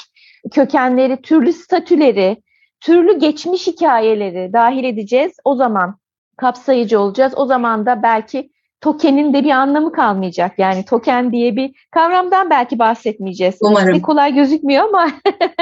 kökenleri, 0.52 1.21
türlü 1.21 1.54
statüleri, 1.54 2.38
türlü 2.80 3.19
geçmiş 3.19 3.67
hikayeleri 3.67 4.54
dahil 4.54 4.84
edeceğiz. 4.84 5.32
O 5.43 5.56
zaman 5.56 5.97
kapsayıcı 6.38 7.00
olacağız. 7.00 7.34
O 7.36 7.45
zaman 7.45 7.86
da 7.86 8.04
belki 8.04 8.50
tokenin 8.82 9.34
de 9.34 9.43
bir 9.43 9.50
anlamı 9.50 9.91
kalmayacak. 9.91 10.60
Yani 10.60 10.86
token 10.86 11.32
diye 11.32 11.56
bir 11.56 11.88
kavramdan 11.91 12.50
belki 12.50 12.80
bahsetmeyeceğiz. 12.80 13.58
Umarım. 13.62 14.02
kolay 14.02 14.34
gözükmüyor 14.34 14.84
ama 14.84 15.08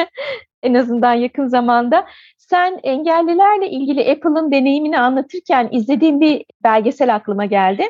en 0.64 0.74
azından 0.74 1.14
yakın 1.14 1.48
zamanda. 1.48 2.06
Sen 2.38 2.80
engellilerle 2.84 3.70
ilgili 3.70 4.12
Apple'ın 4.12 4.52
deneyimini 4.52 5.00
anlatırken 5.00 5.70
izlediğim 5.72 6.22
bir 6.22 6.46
belgesel 6.64 7.16
aklıma 7.16 7.46
geldi. 7.46 7.90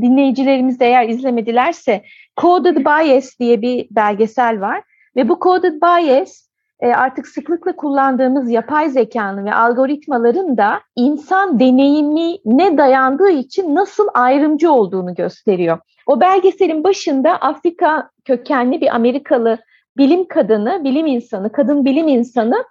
Dinleyicilerimiz 0.00 0.80
de 0.80 0.86
eğer 0.86 1.08
izlemedilerse 1.08 2.04
Coded 2.40 2.76
Bias 2.76 3.38
diye 3.40 3.62
bir 3.62 3.86
belgesel 3.90 4.60
var. 4.60 4.82
Ve 5.16 5.28
bu 5.28 5.38
Coded 5.40 5.82
Bias 5.82 6.46
e, 6.80 6.92
artık 6.92 7.28
sıklıkla 7.28 7.76
kullandığımız 7.76 8.50
yapay 8.50 8.90
zekanın 8.90 9.44
ve 9.44 9.54
algoritmaların 9.54 10.56
da 10.56 10.80
insan 10.96 11.60
deneyimine 11.60 12.78
dayandığı 12.78 13.30
için 13.30 13.74
nasıl 13.74 14.08
ayrımcı 14.14 14.72
olduğunu 14.72 15.14
gösteriyor. 15.14 15.78
O 16.06 16.20
belgeselin 16.20 16.84
başında 16.84 17.36
Afrika 17.36 18.10
kökenli 18.24 18.80
bir 18.80 18.94
Amerikalı 18.94 19.58
bilim 19.96 20.28
kadını, 20.28 20.84
bilim 20.84 21.06
insanı, 21.06 21.52
kadın 21.52 21.84
bilim 21.84 22.08
insanı 22.08 22.64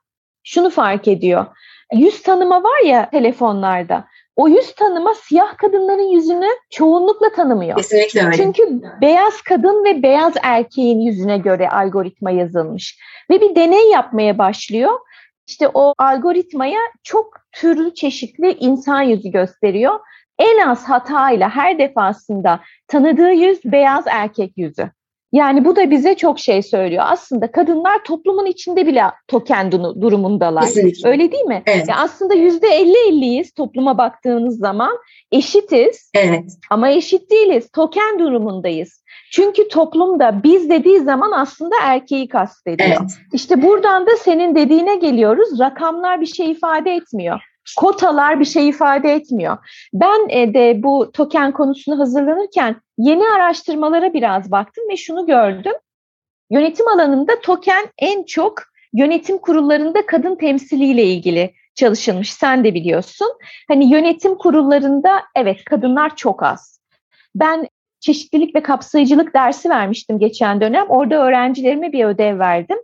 şunu 0.44 0.70
fark 0.70 1.08
ediyor. 1.08 1.46
Yüz 1.94 2.22
tanıma 2.22 2.64
var 2.64 2.86
ya 2.86 3.10
telefonlarda. 3.10 4.06
O 4.36 4.48
yüz 4.48 4.76
tanıma 4.76 5.14
siyah 5.14 5.58
kadınların 5.58 6.12
yüzünü 6.12 6.50
çoğunlukla 6.70 7.30
tanımıyor. 7.30 7.78
Kesinlikle 7.78 8.26
öyle. 8.26 8.38
Çünkü 8.38 8.82
beyaz 9.02 9.42
kadın 9.42 9.86
ve 9.86 10.04
beyaz 10.04 10.34
erkeğin 10.44 11.00
yüzüne 11.00 11.38
göre 11.38 11.70
algoritma 11.70 12.32
yazılmış. 12.32 13.00
Ve 13.30 13.42
bir 13.42 13.56
deney 13.56 13.90
yapmaya 13.90 14.38
başlıyor. 14.38 15.00
İşte 15.48 15.68
o 15.74 15.94
algoritmaya 15.98 16.80
çok 17.04 17.34
türlü 17.52 17.94
çeşitli 17.94 18.54
insan 18.54 19.02
yüzü 19.02 19.30
gösteriyor. 19.30 20.00
En 20.40 20.68
az 20.68 20.84
hatayla 20.84 21.50
her 21.50 21.80
defasında 21.80 22.60
tanıdığı 22.88 23.32
yüz 23.32 23.66
beyaz 23.66 24.04
erkek 24.08 24.54
yüzü. 24.58 24.92
Yani 25.36 25.66
bu 25.66 25.76
da 25.76 25.92
bize 25.92 26.16
çok 26.16 26.40
şey 26.40 26.62
söylüyor. 26.62 27.04
Aslında 27.08 27.52
kadınlar 27.52 28.04
toplumun 28.04 28.46
içinde 28.46 28.88
bile 28.88 29.04
token 29.28 29.70
du- 29.70 30.02
durumundalar. 30.02 30.64
Kesinlikle. 30.64 31.10
Öyle 31.10 31.32
değil 31.32 31.46
mi? 31.46 31.64
Evet. 31.66 31.90
Ya 31.90 31.96
aslında 31.98 32.34
yüzde 32.34 32.68
elli 32.68 32.98
elliyiz 33.08 33.52
topluma 33.52 33.98
baktığınız 33.98 34.58
zaman. 34.60 34.98
Eşitiz 35.32 36.12
Evet. 36.14 36.52
ama 36.70 36.90
eşit 36.90 37.32
değiliz. 37.32 37.70
Token 37.72 38.20
durumundayız. 38.20 39.04
Çünkü 39.32 39.68
toplumda 39.68 40.44
biz 40.44 40.70
dediği 40.70 41.00
zaman 41.00 41.32
aslında 41.32 41.76
erkeği 41.84 42.28
kastediyor. 42.28 42.90
Evet. 42.90 43.12
İşte 43.34 43.62
buradan 43.62 44.06
da 44.06 44.12
senin 44.20 44.56
dediğine 44.56 44.96
geliyoruz. 44.96 45.60
Rakamlar 45.60 46.22
bir 46.22 46.26
şey 46.26 46.52
ifade 46.52 46.92
etmiyor. 46.96 47.42
Kotalar 47.78 48.40
bir 48.40 48.46
şey 48.46 48.70
ifade 48.70 49.14
etmiyor. 49.14 49.58
Ben 49.94 50.30
e, 50.30 50.54
de 50.54 50.84
bu 50.84 51.12
token 51.12 51.52
konusunu 51.52 52.00
hazırlanırken 52.00 52.76
yeni 52.98 53.30
araştırmalara 53.30 54.14
biraz 54.14 54.52
baktım 54.52 54.84
ve 54.90 54.98
şunu 54.98 55.26
gördüm. 55.26 55.74
Yönetim 56.50 56.88
alanında 56.88 57.42
token 57.42 57.86
en 57.98 58.24
çok 58.24 58.64
yönetim 58.94 59.38
kurullarında 59.38 60.06
kadın 60.06 60.36
temsiliyle 60.36 61.04
ilgili 61.04 61.54
çalışılmış. 61.76 62.34
Sen 62.34 62.64
de 62.64 62.74
biliyorsun. 62.74 63.28
Hani 63.68 63.92
yönetim 63.92 64.36
kurullarında 64.36 65.22
evet 65.36 65.64
kadınlar 65.64 66.16
çok 66.16 66.44
az. 66.44 66.80
Ben 67.36 67.68
çeşitlilik 68.00 68.56
ve 68.56 68.64
kapsayıcılık 68.64 69.34
dersi 69.34 69.70
vermiştim 69.70 70.20
geçen 70.20 70.62
dönem. 70.62 70.86
Orada 70.90 71.16
öğrencilerime 71.16 71.92
bir 71.92 72.06
ödev 72.06 72.40
verdim. 72.40 72.78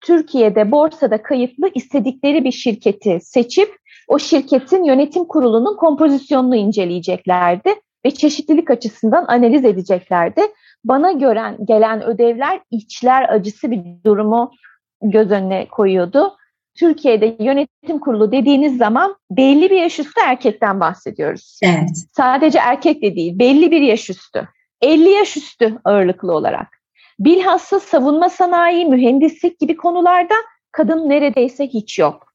Türkiye'de 0.00 0.70
borsada 0.70 1.22
kayıtlı 1.22 1.70
istedikleri 1.74 2.44
bir 2.44 2.52
şirketi 2.52 3.18
seçip 3.22 3.76
o 4.08 4.18
şirketin 4.18 4.84
yönetim 4.84 5.24
kurulunun 5.24 5.76
kompozisyonunu 5.76 6.56
inceleyeceklerdi 6.56 7.74
ve 8.06 8.10
çeşitlilik 8.10 8.70
açısından 8.70 9.24
analiz 9.28 9.64
edeceklerdi. 9.64 10.40
Bana 10.84 11.12
gören 11.12 11.56
gelen 11.64 12.02
ödevler 12.02 12.60
içler 12.70 13.34
acısı 13.34 13.70
bir 13.70 13.80
durumu 14.04 14.50
göz 15.02 15.30
önüne 15.30 15.68
koyuyordu. 15.68 16.36
Türkiye'de 16.78 17.36
yönetim 17.40 17.98
kurulu 17.98 18.32
dediğiniz 18.32 18.76
zaman 18.76 19.16
belli 19.30 19.70
bir 19.70 19.80
yaş 19.80 19.98
üstü 20.00 20.20
erkekten 20.26 20.80
bahsediyoruz. 20.80 21.60
Evet. 21.62 21.90
Sadece 22.12 22.58
erkek 22.58 23.02
de 23.02 23.16
değil, 23.16 23.38
belli 23.38 23.70
bir 23.70 23.80
yaş 23.80 24.10
üstü. 24.10 24.48
50 24.80 25.10
yaş 25.10 25.36
üstü 25.36 25.78
ağırlıklı 25.84 26.32
olarak. 26.32 26.68
Bilhassa 27.18 27.80
savunma 27.80 28.28
sanayi, 28.28 28.86
mühendislik 28.86 29.58
gibi 29.58 29.76
konularda 29.76 30.34
kadın 30.72 31.08
neredeyse 31.08 31.66
hiç 31.66 31.98
yok. 31.98 32.34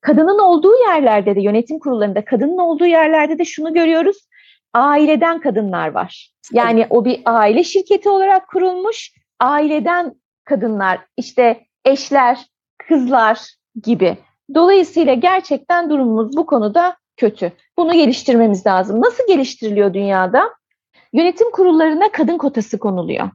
Kadının 0.00 0.38
olduğu 0.38 0.74
yerlerde 0.88 1.36
de 1.36 1.40
yönetim 1.40 1.78
kurullarında 1.78 2.24
kadının 2.24 2.58
olduğu 2.58 2.86
yerlerde 2.86 3.38
de 3.38 3.44
şunu 3.44 3.74
görüyoruz. 3.74 4.16
Aileden 4.74 5.40
kadınlar 5.40 5.88
var. 5.88 6.30
Yani 6.52 6.86
o 6.90 7.04
bir 7.04 7.20
aile 7.24 7.64
şirketi 7.64 8.08
olarak 8.08 8.48
kurulmuş. 8.48 9.12
Aileden 9.40 10.14
kadınlar 10.44 10.98
işte 11.16 11.60
eşler, 11.84 12.38
kızlar 12.88 13.40
gibi. 13.82 14.18
Dolayısıyla 14.54 15.14
gerçekten 15.14 15.90
durumumuz 15.90 16.36
bu 16.36 16.46
konuda 16.46 16.96
kötü. 17.16 17.52
Bunu 17.78 17.92
geliştirmemiz 17.92 18.66
lazım. 18.66 19.02
Nasıl 19.02 19.26
geliştiriliyor 19.26 19.94
dünyada? 19.94 20.54
Yönetim 21.12 21.50
kurullarına 21.50 22.12
kadın 22.12 22.38
kotası 22.38 22.78
konuluyor. 22.78 23.30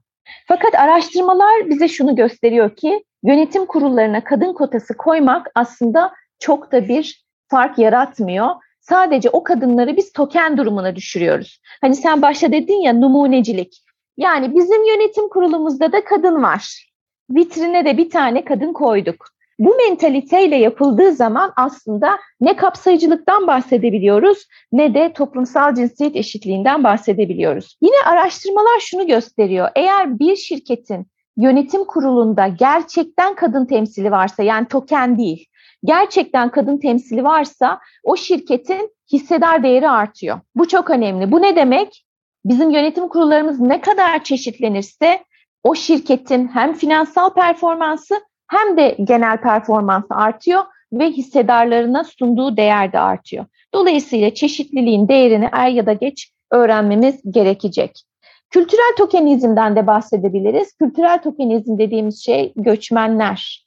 Fakat 0.48 0.76
araştırmalar 0.76 1.70
bize 1.70 1.88
şunu 1.88 2.16
gösteriyor 2.16 2.76
ki 2.76 3.04
yönetim 3.24 3.66
kurullarına 3.66 4.24
kadın 4.24 4.54
kotası 4.54 4.98
koymak 4.98 5.52
aslında 5.56 6.12
çok 6.40 6.72
da 6.72 6.88
bir 6.88 7.26
fark 7.48 7.80
yaratmıyor. 7.80 8.50
sadece 8.80 9.30
o 9.30 9.44
kadınları 9.44 9.98
biz 9.98 10.12
token 10.12 10.58
durumuna 10.58 10.96
düşürüyoruz. 10.96 11.62
Hani 11.82 11.96
sen 11.96 12.22
başta 12.22 12.52
dedin 12.52 12.82
ya 12.82 12.94
numunecilik. 12.94 13.82
Yani 14.18 14.56
bizim 14.56 14.86
yönetim 14.86 15.30
kurulumuzda 15.30 15.92
da 15.92 16.04
kadın 16.04 16.44
var. 16.44 16.92
Vitrine 17.30 17.86
de 17.86 17.98
bir 17.98 18.10
tane 18.10 18.46
kadın 18.46 18.74
koyduk. 18.74 19.36
Bu 19.60 19.76
mentaliteyle 19.76 20.56
yapıldığı 20.56 21.12
zaman 21.12 21.54
aslında 21.56 22.20
ne 22.42 22.56
kapsayıcılıktan 22.56 23.48
bahsedebiliyoruz 23.48 24.48
ne 24.72 24.94
de 24.94 25.14
toplumsal 25.14 25.76
cinsiyet 25.76 26.16
eşitliğinden 26.16 26.84
bahsedebiliyoruz. 26.84 27.78
Yine 27.82 27.96
araştırmalar 28.06 28.80
şunu 28.80 29.08
gösteriyor. 29.08 29.70
Eğer 29.76 30.20
bir 30.20 30.36
şirketin 30.36 31.08
yönetim 31.38 31.86
kurulunda 31.86 32.48
gerçekten 32.48 33.36
kadın 33.36 33.66
temsili 33.66 34.12
varsa 34.12 34.44
yani 34.44 34.68
token 34.68 35.18
değil, 35.18 35.46
gerçekten 35.86 36.50
kadın 36.50 36.78
temsili 36.78 37.24
varsa 37.24 37.80
o 38.04 38.16
şirketin 38.16 38.92
hissedar 39.12 39.64
değeri 39.64 39.90
artıyor. 39.90 40.40
Bu 40.56 40.68
çok 40.68 40.90
önemli. 40.90 41.32
Bu 41.32 41.42
ne 41.42 41.56
demek? 41.56 42.06
Bizim 42.46 42.70
yönetim 42.70 43.08
kurullarımız 43.08 43.60
ne 43.60 43.82
kadar 43.82 44.24
çeşitlenirse 44.24 45.24
o 45.64 45.76
şirketin 45.76 46.48
hem 46.48 46.74
finansal 46.74 47.34
performansı 47.34 48.16
hem 48.48 48.78
de 48.78 48.98
genel 49.04 49.38
performansı 49.38 50.16
artıyor 50.16 50.64
ve 50.94 51.12
hissedarlarına 51.12 52.04
sunduğu 52.04 52.58
değer 52.58 52.94
de 52.94 53.00
artıyor. 53.00 53.46
Dolayısıyla 53.74 54.34
çeşitliliğin 54.34 55.08
değerini 55.08 55.50
er 55.52 55.70
ya 55.70 55.86
da 55.86 55.94
geç 55.94 56.32
öğrenmemiz 56.52 57.22
gerekecek. 57.32 58.04
Kültürel 58.50 58.96
tokenizmden 58.98 59.76
de 59.76 59.88
bahsedebiliriz. 59.88 60.74
Kültürel 60.74 61.22
tokenizm 61.22 61.78
dediğimiz 61.78 62.24
şey 62.24 62.54
göçmenler. 62.56 63.65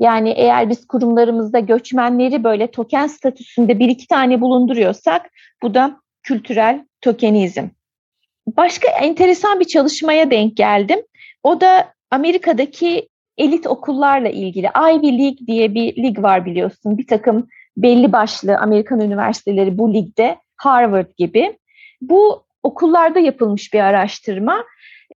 Yani 0.00 0.30
eğer 0.30 0.70
biz 0.70 0.86
kurumlarımızda 0.86 1.58
göçmenleri 1.58 2.44
böyle 2.44 2.70
token 2.70 3.06
statüsünde 3.06 3.78
bir 3.78 3.88
iki 3.88 4.06
tane 4.06 4.40
bulunduruyorsak 4.40 5.30
bu 5.62 5.74
da 5.74 6.00
kültürel 6.22 6.84
tokenizm. 7.00 7.64
Başka 8.56 8.88
enteresan 8.88 9.60
bir 9.60 9.64
çalışmaya 9.64 10.30
denk 10.30 10.56
geldim. 10.56 10.98
O 11.42 11.60
da 11.60 11.92
Amerika'daki 12.10 13.08
elit 13.38 13.66
okullarla 13.66 14.28
ilgili. 14.28 14.66
Ivy 14.66 15.18
League 15.18 15.46
diye 15.46 15.74
bir 15.74 15.96
lig 16.02 16.22
var 16.22 16.44
biliyorsun. 16.44 16.98
Bir 16.98 17.06
takım 17.06 17.48
belli 17.76 18.12
başlı 18.12 18.58
Amerikan 18.58 19.00
üniversiteleri 19.00 19.78
bu 19.78 19.94
ligde, 19.94 20.36
Harvard 20.56 21.10
gibi. 21.16 21.58
Bu 22.00 22.44
okullarda 22.62 23.18
yapılmış 23.18 23.74
bir 23.74 23.80
araştırma. 23.80 24.64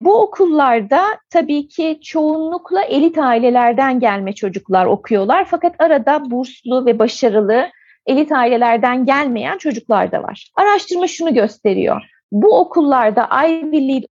Bu 0.00 0.22
okullarda 0.22 1.02
tabii 1.30 1.68
ki 1.68 1.98
çoğunlukla 2.02 2.82
elit 2.82 3.18
ailelerden 3.18 4.00
gelme 4.00 4.32
çocuklar 4.32 4.86
okuyorlar. 4.86 5.44
Fakat 5.44 5.80
arada 5.80 6.30
burslu 6.30 6.86
ve 6.86 6.98
başarılı 6.98 7.70
elit 8.06 8.32
ailelerden 8.32 9.04
gelmeyen 9.04 9.58
çocuklar 9.58 10.12
da 10.12 10.22
var. 10.22 10.50
Araştırma 10.56 11.06
şunu 11.06 11.34
gösteriyor. 11.34 12.02
Bu 12.32 12.58
okullarda 12.58 13.28
Ivy 13.48 13.88
League, 13.88 14.06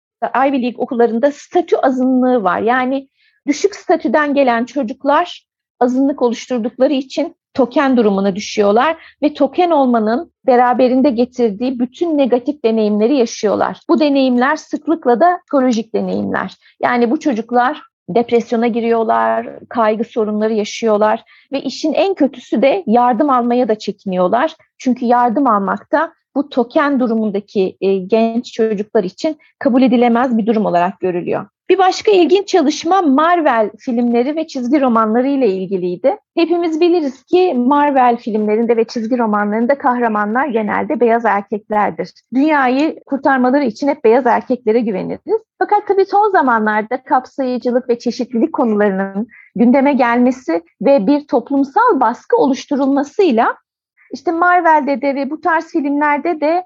Ivy 0.49 0.63
League 0.63 0.83
okullarında 0.83 1.33
statü 1.33 1.77
azınlığı 1.77 2.43
var. 2.43 2.61
Yani 2.61 3.09
düşük 3.47 3.75
statüden 3.75 4.35
gelen 4.35 4.65
çocuklar 4.65 5.47
azınlık 5.81 6.23
oluşturdukları 6.23 6.93
için 6.93 7.37
token 7.57 7.97
durumuna 7.97 8.37
düşüyorlar 8.37 8.97
ve 9.23 9.35
token 9.35 9.71
olmanın 9.71 10.33
beraberinde 10.47 11.11
getirdiği 11.11 11.79
bütün 11.79 12.19
negatif 12.19 12.65
deneyimleri 12.65 13.17
yaşıyorlar. 13.17 13.81
Bu 13.89 14.01
deneyimler 14.01 14.57
sıklıkla 14.57 15.21
da 15.21 15.39
psikolojik 15.39 15.95
deneyimler. 15.95 16.55
Yani 16.83 17.11
bu 17.11 17.21
çocuklar 17.21 17.83
depresyona 18.09 18.67
giriyorlar, 18.67 19.49
kaygı 19.69 20.05
sorunları 20.05 20.53
yaşıyorlar 20.53 21.23
ve 21.53 21.63
işin 21.63 21.93
en 21.93 22.15
kötüsü 22.15 22.63
de 22.63 22.85
yardım 22.87 23.31
almaya 23.31 23.69
da 23.69 23.79
çekiniyorlar. 23.79 24.55
Çünkü 24.79 25.05
yardım 25.05 25.47
almakta 25.47 26.13
bu 26.35 26.49
token 26.49 27.01
durumundaki 27.01 27.77
e, 27.81 27.97
genç 27.99 28.53
çocuklar 28.53 29.05
için 29.05 29.39
kabul 29.59 29.83
edilemez 29.83 30.39
bir 30.39 30.47
durum 30.47 30.67
olarak 30.67 31.01
görülüyor. 31.01 31.47
Bir 31.69 31.79
başka 31.79 32.11
ilginç 32.11 32.49
çalışma 32.49 33.03
Marvel 33.03 33.71
filmleri 33.79 34.37
ve 34.37 34.47
çizgi 34.47 34.81
romanları 34.81 35.29
ile 35.29 35.49
ilgiliydi. 35.49 36.17
Hepimiz 36.35 36.81
biliriz 36.81 37.23
ki 37.23 37.55
Marvel 37.55 38.17
filmlerinde 38.17 38.77
ve 38.77 38.85
çizgi 38.85 39.19
romanlarında 39.19 39.79
kahramanlar 39.79 40.47
genelde 40.47 41.01
beyaz 41.01 41.25
erkeklerdir. 41.25 42.13
Dünyayı 42.35 43.01
kurtarmaları 43.07 43.65
için 43.65 43.89
hep 43.89 44.05
beyaz 44.05 44.27
erkeklere 44.27 44.81
güveniriz. 44.81 45.41
Fakat 45.59 45.87
tabii 45.89 46.05
son 46.05 46.31
zamanlarda 46.31 47.03
kapsayıcılık 47.03 47.89
ve 47.89 47.99
çeşitlilik 47.99 48.53
konularının 48.53 49.27
gündeme 49.57 49.93
gelmesi 49.93 50.63
ve 50.83 51.07
bir 51.07 51.27
toplumsal 51.27 52.01
baskı 52.01 52.37
oluşturulmasıyla 52.37 53.57
işte 54.13 54.33
Marvel'de 54.33 55.03
de 55.03 55.15
ve 55.15 55.31
bu 55.31 55.41
tarz 55.41 55.67
filmlerde 55.67 56.41
de 56.41 56.65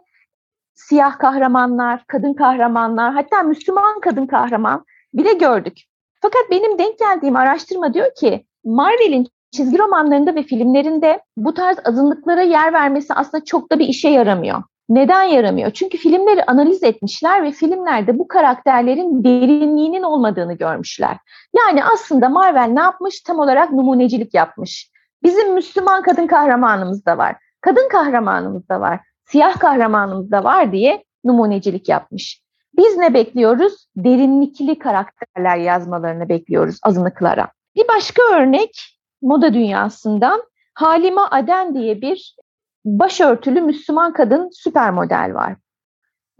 siyah 0.88 1.18
kahramanlar, 1.18 2.04
kadın 2.06 2.34
kahramanlar, 2.34 3.12
hatta 3.14 3.42
Müslüman 3.42 4.00
kadın 4.00 4.26
kahraman 4.26 4.84
bile 5.14 5.32
gördük. 5.32 5.78
Fakat 6.22 6.42
benim 6.50 6.78
denk 6.78 6.98
geldiğim 6.98 7.36
araştırma 7.36 7.94
diyor 7.94 8.14
ki 8.14 8.46
Marvel'in 8.64 9.26
çizgi 9.50 9.78
romanlarında 9.78 10.34
ve 10.34 10.42
filmlerinde 10.42 11.20
bu 11.36 11.54
tarz 11.54 11.76
azınlıklara 11.84 12.42
yer 12.42 12.72
vermesi 12.72 13.14
aslında 13.14 13.44
çok 13.44 13.72
da 13.72 13.78
bir 13.78 13.88
işe 13.88 14.08
yaramıyor. 14.08 14.62
Neden 14.88 15.22
yaramıyor? 15.22 15.70
Çünkü 15.70 15.98
filmleri 15.98 16.44
analiz 16.44 16.82
etmişler 16.82 17.42
ve 17.42 17.50
filmlerde 17.50 18.18
bu 18.18 18.28
karakterlerin 18.28 19.24
derinliğinin 19.24 20.02
olmadığını 20.02 20.52
görmüşler. 20.52 21.16
Yani 21.56 21.84
aslında 21.84 22.28
Marvel 22.28 22.68
ne 22.68 22.80
yapmış? 22.80 23.20
Tam 23.20 23.38
olarak 23.38 23.72
numunecilik 23.72 24.34
yapmış. 24.34 24.90
Bizim 25.22 25.54
Müslüman 25.54 26.02
kadın 26.02 26.26
kahramanımız 26.26 27.06
da 27.06 27.18
var. 27.18 27.36
Kadın 27.60 27.88
kahramanımız 27.88 28.68
da 28.68 28.80
var. 28.80 29.00
Siyah 29.30 29.58
kahramanımız 29.58 30.30
da 30.30 30.44
var 30.44 30.72
diye 30.72 31.04
numunecilik 31.24 31.88
yapmış. 31.88 32.42
Biz 32.76 32.96
ne 32.96 33.14
bekliyoruz? 33.14 33.86
Derinlikli 33.96 34.78
karakterler 34.78 35.56
yazmalarını 35.56 36.28
bekliyoruz 36.28 36.78
azınlıklara. 36.82 37.48
Bir 37.76 37.88
başka 37.88 38.22
örnek 38.32 38.98
moda 39.22 39.54
dünyasından 39.54 40.42
Halime 40.74 41.20
Aden 41.20 41.74
diye 41.74 42.00
bir 42.00 42.36
başörtülü 42.84 43.60
Müslüman 43.60 44.12
kadın 44.12 44.50
süper 44.52 44.90
model 44.90 45.34
var. 45.34 45.56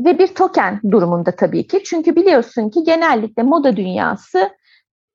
Ve 0.01 0.19
bir 0.19 0.35
token 0.35 0.81
durumunda 0.91 1.31
tabii 1.31 1.67
ki. 1.67 1.83
Çünkü 1.85 2.17
biliyorsun 2.17 2.71
ki 2.71 2.85
genellikle 2.85 3.43
moda 3.43 3.77
dünyası 3.77 4.51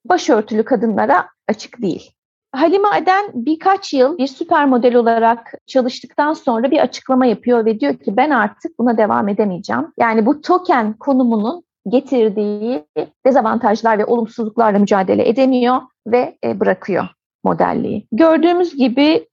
başörtülü 0.05 0.65
kadınlara 0.65 1.27
açık 1.47 1.81
değil. 1.81 2.14
Halime 2.55 2.87
Aden 2.87 3.31
birkaç 3.33 3.93
yıl 3.93 4.17
bir 4.17 4.27
süper 4.27 4.65
model 4.65 4.95
olarak 4.95 5.53
çalıştıktan 5.67 6.33
sonra 6.33 6.71
bir 6.71 6.79
açıklama 6.79 7.25
yapıyor 7.25 7.65
ve 7.65 7.79
diyor 7.79 7.97
ki 7.97 8.17
ben 8.17 8.29
artık 8.29 8.79
buna 8.79 8.97
devam 8.97 9.29
edemeyeceğim. 9.29 9.93
Yani 9.97 10.25
bu 10.25 10.41
token 10.41 10.93
konumunun 10.93 11.63
getirdiği 11.87 12.85
dezavantajlar 13.25 13.97
ve 13.97 14.05
olumsuzluklarla 14.05 14.79
mücadele 14.79 15.29
edemiyor 15.29 15.81
ve 16.07 16.37
e, 16.43 16.59
bırakıyor 16.59 17.07
modelliği. 17.43 18.07
Gördüğümüz 18.11 18.75
gibi 18.75 19.27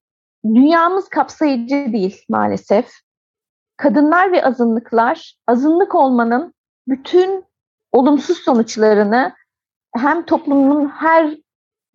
dünyamız 0.45 1.09
kapsayıcı 1.09 1.93
değil 1.93 2.23
maalesef. 2.29 2.91
Kadınlar 3.77 4.33
ve 4.33 4.45
azınlıklar 4.45 5.35
azınlık 5.49 5.95
olmanın 5.95 6.55
bütün 6.89 7.45
olumsuz 7.93 8.39
sonuçlarını 8.39 9.33
hem 9.97 10.25
toplumun 10.25 10.89
her 10.89 11.37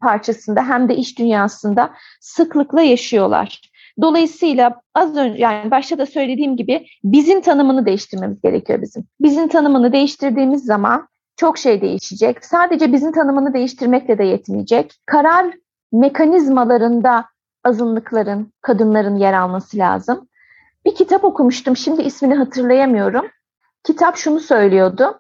parçasında 0.02 0.70
hem 0.70 0.90
de 0.90 0.96
iş 0.96 1.20
dünyasında 1.20 1.94
sıklıkla 2.22 2.82
yaşıyorlar. 2.82 3.62
Dolayısıyla 4.02 4.82
az 4.96 5.16
önce 5.16 5.42
yani 5.42 5.72
başta 5.72 5.98
da 5.98 6.06
söylediğim 6.06 6.58
gibi 6.58 6.88
bizim 7.04 7.42
tanımını 7.42 7.86
değiştirmemiz 7.86 8.42
gerekiyor 8.42 8.82
bizim. 8.82 9.08
Bizim 9.22 9.48
tanımını 9.48 9.92
değiştirdiğimiz 9.92 10.66
zaman 10.66 11.08
çok 11.36 11.58
şey 11.58 11.82
değişecek. 11.82 12.46
Sadece 12.46 12.94
bizim 12.94 13.12
tanımını 13.12 13.54
değiştirmekle 13.54 14.18
de 14.18 14.24
yetmeyecek. 14.24 14.94
Karar 15.06 15.54
mekanizmalarında 15.92 17.26
azınlıkların, 17.64 18.54
kadınların 18.62 19.16
yer 19.16 19.34
alması 19.34 19.78
lazım. 19.78 20.28
Bir 20.86 20.96
kitap 20.96 21.24
okumuştum, 21.24 21.78
şimdi 21.78 22.02
ismini 22.02 22.36
hatırlayamıyorum. 22.36 23.26
Kitap 23.84 24.18
şunu 24.18 24.40
söylüyordu. 24.40 25.20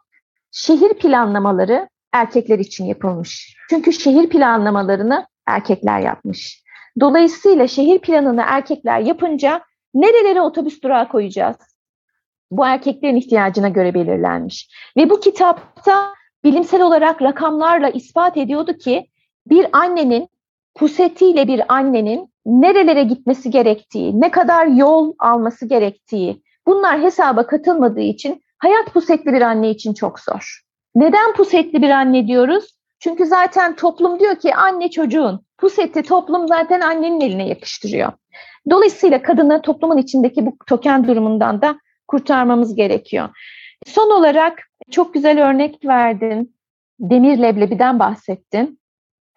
Şehir 0.51 0.93
planlamaları 0.93 1.89
erkekler 2.21 2.59
için 2.59 2.85
yapılmış. 2.85 3.57
Çünkü 3.69 3.93
şehir 3.93 4.29
planlamalarını 4.29 5.27
erkekler 5.47 5.99
yapmış. 5.99 6.63
Dolayısıyla 6.99 7.67
şehir 7.67 7.99
planını 7.99 8.43
erkekler 8.45 8.99
yapınca 8.99 9.61
nerelere 9.93 10.41
otobüs 10.41 10.83
durağı 10.83 11.09
koyacağız? 11.09 11.57
Bu 12.51 12.65
erkeklerin 12.65 13.15
ihtiyacına 13.15 13.69
göre 13.69 13.93
belirlenmiş. 13.93 14.69
Ve 14.97 15.09
bu 15.09 15.19
kitapta 15.19 16.13
bilimsel 16.43 16.81
olarak 16.81 17.21
rakamlarla 17.21 17.89
ispat 17.89 18.37
ediyordu 18.37 18.73
ki 18.73 19.07
bir 19.47 19.67
annenin 19.71 20.29
pusetiyle 20.75 21.47
bir 21.47 21.61
annenin 21.73 22.33
nerelere 22.45 23.03
gitmesi 23.03 23.49
gerektiği, 23.49 24.21
ne 24.21 24.31
kadar 24.31 24.67
yol 24.67 25.13
alması 25.19 25.65
gerektiği 25.65 26.43
bunlar 26.65 27.01
hesaba 27.01 27.47
katılmadığı 27.47 28.01
için 28.01 28.43
hayat 28.57 28.93
pusetli 28.93 29.33
bir 29.33 29.41
anne 29.41 29.69
için 29.69 29.93
çok 29.93 30.19
zor. 30.19 30.66
Neden 30.97 31.33
pusetli 31.33 31.81
bir 31.81 31.89
anne 31.89 32.27
diyoruz? 32.27 32.77
Çünkü 32.99 33.25
zaten 33.25 33.75
toplum 33.75 34.19
diyor 34.19 34.35
ki 34.35 34.55
anne 34.55 34.89
çocuğun. 34.89 35.45
Puseti 35.57 36.01
toplum 36.03 36.47
zaten 36.47 36.81
annenin 36.81 37.21
eline 37.21 37.47
yakıştırıyor. 37.47 38.11
Dolayısıyla 38.69 39.21
kadını 39.21 39.61
toplumun 39.61 39.97
içindeki 39.97 40.45
bu 40.45 40.57
token 40.67 41.07
durumundan 41.07 41.61
da 41.61 41.79
kurtarmamız 42.07 42.75
gerekiyor. 42.75 43.29
Son 43.85 44.11
olarak 44.11 44.59
çok 44.91 45.13
güzel 45.13 45.49
örnek 45.49 45.85
verdin. 45.85 46.55
Demir 46.99 47.37
leblebiden 47.37 47.99
bahsettin. 47.99 48.79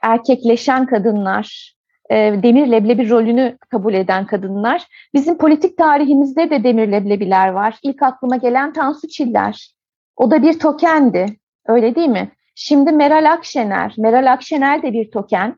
Erkekleşen 0.02 0.86
kadınlar, 0.86 1.74
e, 2.10 2.16
demir 2.42 2.66
leblebi 2.66 3.10
rolünü 3.10 3.58
kabul 3.70 3.94
eden 3.94 4.26
kadınlar. 4.26 4.86
Bizim 5.14 5.38
politik 5.38 5.78
tarihimizde 5.78 6.50
de 6.50 6.64
demir 6.64 6.88
leblebiler 6.88 7.48
var. 7.48 7.78
İlk 7.82 8.02
aklıma 8.02 8.36
gelen 8.36 8.72
Tansu 8.72 9.08
Çiller. 9.08 9.74
O 10.16 10.30
da 10.30 10.42
bir 10.42 10.58
tokendi. 10.58 11.39
Öyle 11.66 11.94
değil 11.94 12.08
mi? 12.08 12.30
Şimdi 12.54 12.92
Meral 12.92 13.32
Akşener. 13.32 13.94
Meral 13.98 14.32
Akşener 14.32 14.82
de 14.82 14.92
bir 14.92 15.10
token. 15.10 15.56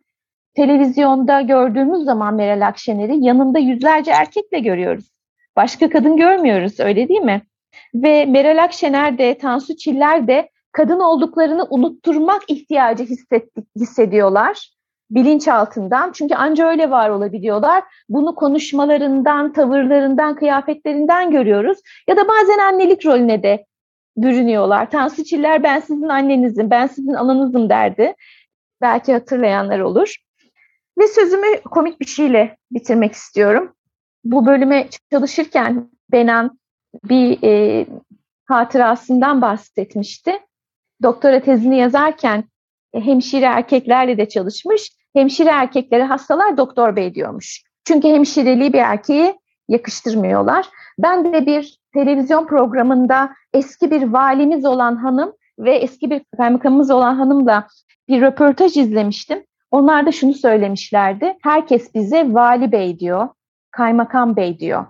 Televizyonda 0.54 1.40
gördüğümüz 1.40 2.04
zaman 2.04 2.34
Meral 2.34 2.66
Akşener'i 2.66 3.24
yanında 3.24 3.58
yüzlerce 3.58 4.10
erkekle 4.10 4.58
görüyoruz. 4.58 5.10
Başka 5.56 5.90
kadın 5.90 6.16
görmüyoruz 6.16 6.80
öyle 6.80 7.08
değil 7.08 7.20
mi? 7.20 7.42
Ve 7.94 8.26
Meral 8.26 8.64
Akşener 8.64 9.18
de 9.18 9.38
Tansu 9.38 9.76
Çiller 9.76 10.26
de 10.26 10.50
kadın 10.72 11.00
olduklarını 11.00 11.66
unutturmak 11.70 12.42
ihtiyacı 12.48 13.06
hissediyorlar 13.76 14.72
bilinçaltından. 15.14 16.12
Çünkü 16.12 16.34
anca 16.34 16.68
öyle 16.68 16.90
var 16.90 17.08
olabiliyorlar. 17.08 17.84
Bunu 18.08 18.34
konuşmalarından, 18.34 19.52
tavırlarından, 19.52 20.36
kıyafetlerinden 20.36 21.30
görüyoruz. 21.30 21.78
Ya 22.08 22.16
da 22.16 22.28
bazen 22.28 22.58
annelik 22.58 23.06
rolüne 23.06 23.42
de 23.42 23.66
bürünüyorlar. 24.16 24.90
Tansu 24.90 25.24
Çiller 25.24 25.62
ben 25.62 25.80
sizin 25.80 26.08
annenizim, 26.08 26.70
ben 26.70 26.86
sizin 26.86 27.14
ananızım 27.14 27.68
derdi. 27.68 28.14
Belki 28.80 29.12
hatırlayanlar 29.12 29.78
olur. 29.78 30.16
Ve 30.98 31.08
sözümü 31.08 31.60
komik 31.60 32.00
bir 32.00 32.06
şeyle 32.06 32.56
bitirmek 32.70 33.12
istiyorum. 33.12 33.74
Bu 34.24 34.46
bölüme 34.46 34.88
çalışırken 35.10 35.90
Benan 36.12 36.58
bir 37.04 37.38
e, 37.44 37.86
hatırasından 38.44 39.42
bahsetmişti. 39.42 40.40
Doktora 41.02 41.40
tezini 41.40 41.78
yazarken 41.78 42.44
e, 42.94 43.00
hemşire 43.00 43.44
erkeklerle 43.44 44.18
de 44.18 44.28
çalışmış. 44.28 44.90
Hemşire 45.14 45.50
erkeklere 45.50 46.02
hastalar 46.02 46.56
doktor 46.56 46.96
bey 46.96 47.14
diyormuş. 47.14 47.62
Çünkü 47.84 48.08
hemşireliği 48.08 48.72
bir 48.72 48.78
erkeğe 48.78 49.38
yakıştırmıyorlar. 49.68 50.68
Ben 50.98 51.32
de 51.32 51.46
bir 51.46 51.81
televizyon 51.94 52.46
programında 52.46 53.30
eski 53.54 53.90
bir 53.90 54.02
valimiz 54.02 54.64
olan 54.64 54.96
hanım 54.96 55.32
ve 55.58 55.74
eski 55.74 56.10
bir 56.10 56.22
kaymakamımız 56.36 56.90
olan 56.90 57.14
hanımla 57.14 57.66
bir 58.08 58.20
röportaj 58.20 58.76
izlemiştim. 58.76 59.44
Onlar 59.70 60.06
da 60.06 60.12
şunu 60.12 60.34
söylemişlerdi. 60.34 61.36
Herkes 61.42 61.94
bize 61.94 62.34
vali 62.34 62.72
bey 62.72 62.98
diyor, 62.98 63.28
kaymakam 63.70 64.36
bey 64.36 64.58
diyor. 64.58 64.86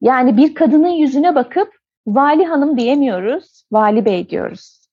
Yani 0.00 0.36
bir 0.36 0.54
kadının 0.54 0.88
yüzüne 0.88 1.34
bakıp 1.34 1.72
vali 2.06 2.44
hanım 2.44 2.76
diyemiyoruz, 2.76 3.64
vali 3.72 4.04
bey 4.04 4.28
diyoruz. 4.28 4.88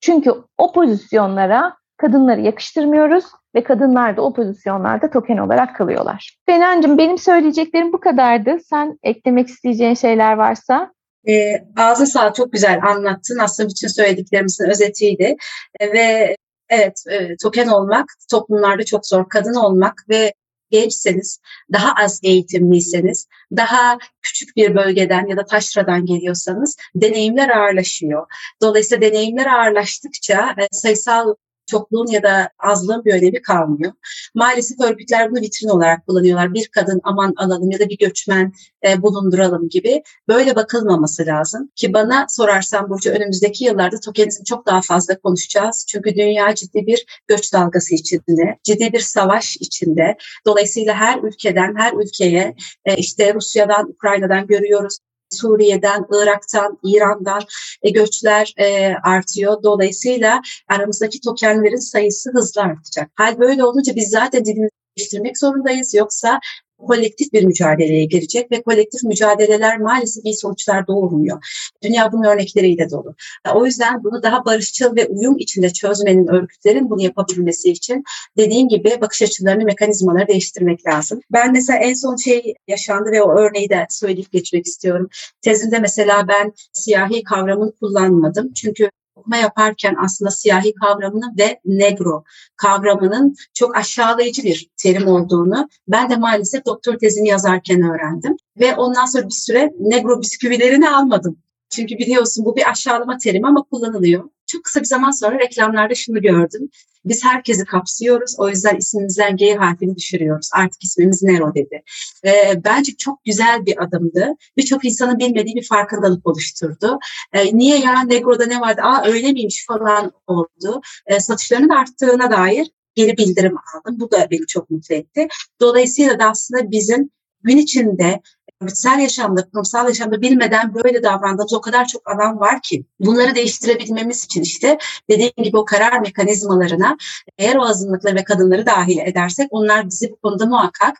Çünkü 0.00 0.34
o 0.58 0.72
pozisyonlara 0.72 1.76
kadınları 1.96 2.40
yakıştırmıyoruz 2.40 3.24
ve 3.54 3.64
kadınlar 3.64 4.16
da 4.16 4.22
o 4.22 4.32
pozisyonlarda 4.32 5.10
token 5.10 5.36
olarak 5.36 5.76
kalıyorlar. 5.76 6.38
Benancığım 6.48 6.98
benim 6.98 7.18
söyleyeceklerim 7.18 7.92
bu 7.92 8.00
kadardı. 8.00 8.58
Sen 8.64 8.98
eklemek 9.02 9.48
isteyeceğin 9.48 9.94
şeyler 9.94 10.32
varsa. 10.32 10.92
E, 11.28 11.64
ağzı 11.76 12.06
sağ 12.06 12.32
çok 12.32 12.52
güzel 12.52 12.80
anlattın. 12.82 13.38
Aslında 13.38 13.68
bütün 13.68 13.88
söylediklerimizin 13.88 14.64
özetiydi. 14.64 15.36
E, 15.80 15.92
ve 15.92 16.36
evet 16.68 17.04
e, 17.10 17.36
token 17.42 17.68
olmak 17.68 18.06
toplumlarda 18.30 18.84
çok 18.84 19.06
zor. 19.06 19.28
Kadın 19.28 19.54
olmak 19.54 20.04
ve 20.08 20.32
gençseniz, 20.70 21.40
daha 21.72 21.94
az 21.94 22.20
eğitimliyseniz, 22.22 23.28
daha 23.56 23.98
küçük 24.22 24.56
bir 24.56 24.74
bölgeden 24.74 25.26
ya 25.26 25.36
da 25.36 25.44
taşradan 25.44 26.06
geliyorsanız 26.06 26.76
deneyimler 26.94 27.48
ağırlaşıyor. 27.48 28.26
Dolayısıyla 28.62 29.10
deneyimler 29.10 29.46
ağırlaştıkça 29.46 30.54
e, 30.58 30.68
sayısal 30.72 31.34
çokluğun 31.66 32.06
ya 32.06 32.22
da 32.22 32.50
azlığın 32.58 33.04
bir 33.04 33.14
önemi 33.14 33.42
kalmıyor. 33.42 33.92
Maalesef 34.34 34.80
örgütler 34.80 35.30
bunu 35.30 35.40
vitrin 35.40 35.68
olarak 35.68 36.06
kullanıyorlar. 36.06 36.54
Bir 36.54 36.68
kadın 36.68 37.00
aman 37.04 37.34
alalım 37.36 37.70
ya 37.70 37.78
da 37.78 37.88
bir 37.88 37.98
göçmen 37.98 38.52
e, 38.88 39.02
bulunduralım 39.02 39.68
gibi. 39.68 40.02
Böyle 40.28 40.56
bakılmaması 40.56 41.26
lazım. 41.26 41.70
Ki 41.76 41.92
bana 41.92 42.26
sorarsan 42.28 42.90
Burcu 42.90 43.10
önümüzdeki 43.10 43.64
yıllarda 43.64 44.00
tokenizmi 44.00 44.44
çok 44.44 44.66
daha 44.66 44.80
fazla 44.82 45.18
konuşacağız. 45.18 45.86
Çünkü 45.88 46.14
dünya 46.14 46.54
ciddi 46.54 46.86
bir 46.86 47.06
göç 47.28 47.52
dalgası 47.52 47.94
içinde, 47.94 48.58
ciddi 48.62 48.92
bir 48.92 49.00
savaş 49.00 49.56
içinde. 49.56 50.16
Dolayısıyla 50.46 50.94
her 50.94 51.22
ülkeden, 51.22 51.74
her 51.76 51.92
ülkeye 51.92 52.54
e, 52.84 52.96
işte 52.96 53.34
Rusya'dan, 53.34 53.90
Ukrayna'dan 53.90 54.46
görüyoruz 54.46 54.98
Suriye'den, 55.30 56.04
Irak'tan, 56.12 56.78
İran'dan 56.82 57.42
e, 57.82 57.90
göçler 57.90 58.54
e, 58.58 58.94
artıyor. 59.04 59.62
Dolayısıyla 59.62 60.40
aramızdaki 60.68 61.20
tokenlerin 61.20 61.90
sayısı 61.90 62.30
hızla 62.32 62.62
artacak. 62.62 63.10
Hal 63.14 63.38
böyle 63.38 63.64
olunca 63.64 63.96
biz 63.96 64.10
zaten 64.10 64.44
dilimizi 64.44 64.70
değiştirmek 64.98 65.38
zorundayız. 65.38 65.94
Yoksa 65.94 66.40
kolektif 66.78 67.32
bir 67.32 67.44
mücadeleye 67.44 68.04
girecek 68.04 68.52
ve 68.52 68.62
kolektif 68.62 69.02
mücadeleler 69.02 69.78
maalesef 69.78 70.24
iyi 70.24 70.36
sonuçlar 70.36 70.86
doğurmuyor. 70.86 71.44
Dünya 71.82 72.12
bunun 72.12 72.24
örnekleriyle 72.24 72.90
dolu. 72.90 73.14
O 73.54 73.66
yüzden 73.66 74.04
bunu 74.04 74.22
daha 74.22 74.44
barışçıl 74.44 74.96
ve 74.96 75.06
uyum 75.06 75.38
içinde 75.38 75.70
çözmenin 75.70 76.26
örgütlerin 76.26 76.90
bunu 76.90 77.02
yapabilmesi 77.02 77.70
için 77.70 78.04
dediğim 78.36 78.68
gibi 78.68 78.98
bakış 79.00 79.22
açılarını, 79.22 79.64
mekanizmaları 79.64 80.28
değiştirmek 80.28 80.86
lazım. 80.86 81.20
Ben 81.32 81.52
mesela 81.52 81.78
en 81.78 81.94
son 81.94 82.16
şey 82.16 82.54
yaşandı 82.68 83.10
ve 83.12 83.22
o 83.22 83.38
örneği 83.38 83.68
de 83.70 83.86
söyleyip 83.90 84.32
geçmek 84.32 84.66
istiyorum. 84.66 85.08
Tezimde 85.42 85.78
mesela 85.78 86.28
ben 86.28 86.52
siyahi 86.72 87.22
kavramını 87.22 87.72
kullanmadım. 87.72 88.52
Çünkü 88.52 88.90
okuma 89.16 89.36
yaparken 89.36 89.96
aslında 90.04 90.30
siyahi 90.30 90.74
kavramının 90.74 91.34
ve 91.38 91.60
negro 91.64 92.24
kavramının 92.56 93.34
çok 93.54 93.76
aşağılayıcı 93.76 94.42
bir 94.42 94.70
terim 94.76 95.08
olduğunu 95.08 95.68
ben 95.88 96.10
de 96.10 96.16
maalesef 96.16 96.66
doktor 96.66 96.98
tezini 96.98 97.28
yazarken 97.28 97.82
öğrendim. 97.82 98.36
Ve 98.60 98.74
ondan 98.74 99.06
sonra 99.06 99.24
bir 99.24 99.34
süre 99.34 99.72
negro 99.80 100.20
bisküvilerini 100.20 100.90
almadım. 100.90 101.36
Çünkü 101.70 101.98
biliyorsun 101.98 102.44
bu 102.44 102.56
bir 102.56 102.70
aşağılama 102.70 103.18
terimi 103.18 103.46
ama 103.46 103.62
kullanılıyor. 103.62 104.24
Çok 104.54 104.64
kısa 104.64 104.80
bir 104.80 104.84
zaman 104.84 105.10
sonra 105.10 105.38
reklamlarda 105.38 105.94
şunu 105.94 106.22
gördüm. 106.22 106.68
Biz 107.04 107.24
herkesi 107.24 107.64
kapsıyoruz. 107.64 108.34
O 108.38 108.48
yüzden 108.48 108.76
ismimizden 108.76 109.36
G 109.36 109.54
harfini 109.54 109.96
düşürüyoruz. 109.96 110.50
Artık 110.54 110.84
ismimiz 110.84 111.22
Nero 111.22 111.54
dedi. 111.54 111.82
E, 112.26 112.64
bence 112.64 112.96
çok 112.96 113.24
güzel 113.24 113.66
bir 113.66 113.84
adımdı. 113.84 114.28
Birçok 114.56 114.84
insanın 114.84 115.18
bilmediği 115.18 115.54
bir 115.54 115.66
farkındalık 115.66 116.26
oluşturdu. 116.26 116.98
E, 117.32 117.56
niye 117.56 117.78
ya 117.78 118.02
Negro'da 118.02 118.46
ne 118.46 118.60
vardı? 118.60 118.80
Aa 118.84 119.04
öyle 119.06 119.32
miymiş 119.32 119.66
falan 119.66 120.12
oldu. 120.26 120.80
E, 121.06 121.20
satışlarının 121.20 121.68
arttığına 121.68 122.30
dair 122.30 122.70
geri 122.94 123.16
bildirim 123.16 123.54
aldım. 123.74 124.00
Bu 124.00 124.10
da 124.10 124.28
beni 124.30 124.46
çok 124.46 124.70
mutlu 124.70 124.94
etti. 124.94 125.28
Dolayısıyla 125.60 126.18
da 126.18 126.24
aslında 126.24 126.70
bizim 126.70 127.10
gün 127.42 127.58
içinde 127.58 128.20
örgütsel 128.64 128.98
yaşamda, 128.98 129.48
kurumsal 129.48 129.88
yaşamda 129.88 130.20
bilmeden 130.20 130.74
böyle 130.74 131.02
davrandığımız 131.02 131.52
o 131.52 131.60
kadar 131.60 131.86
çok 131.86 132.10
alan 132.10 132.40
var 132.40 132.62
ki 132.62 132.84
bunları 133.00 133.34
değiştirebilmemiz 133.34 134.24
için 134.24 134.42
işte 134.42 134.78
dediğim 135.10 135.32
gibi 135.42 135.56
o 135.56 135.64
karar 135.64 136.00
mekanizmalarına 136.00 136.96
eğer 137.38 137.56
o 137.56 137.62
azınlıkları 137.62 138.16
ve 138.16 138.24
kadınları 138.24 138.66
dahil 138.66 138.98
edersek 138.98 139.48
onlar 139.50 139.86
bizi 139.86 140.10
bu 140.10 140.16
konuda 140.16 140.46
muhakkak 140.46 140.98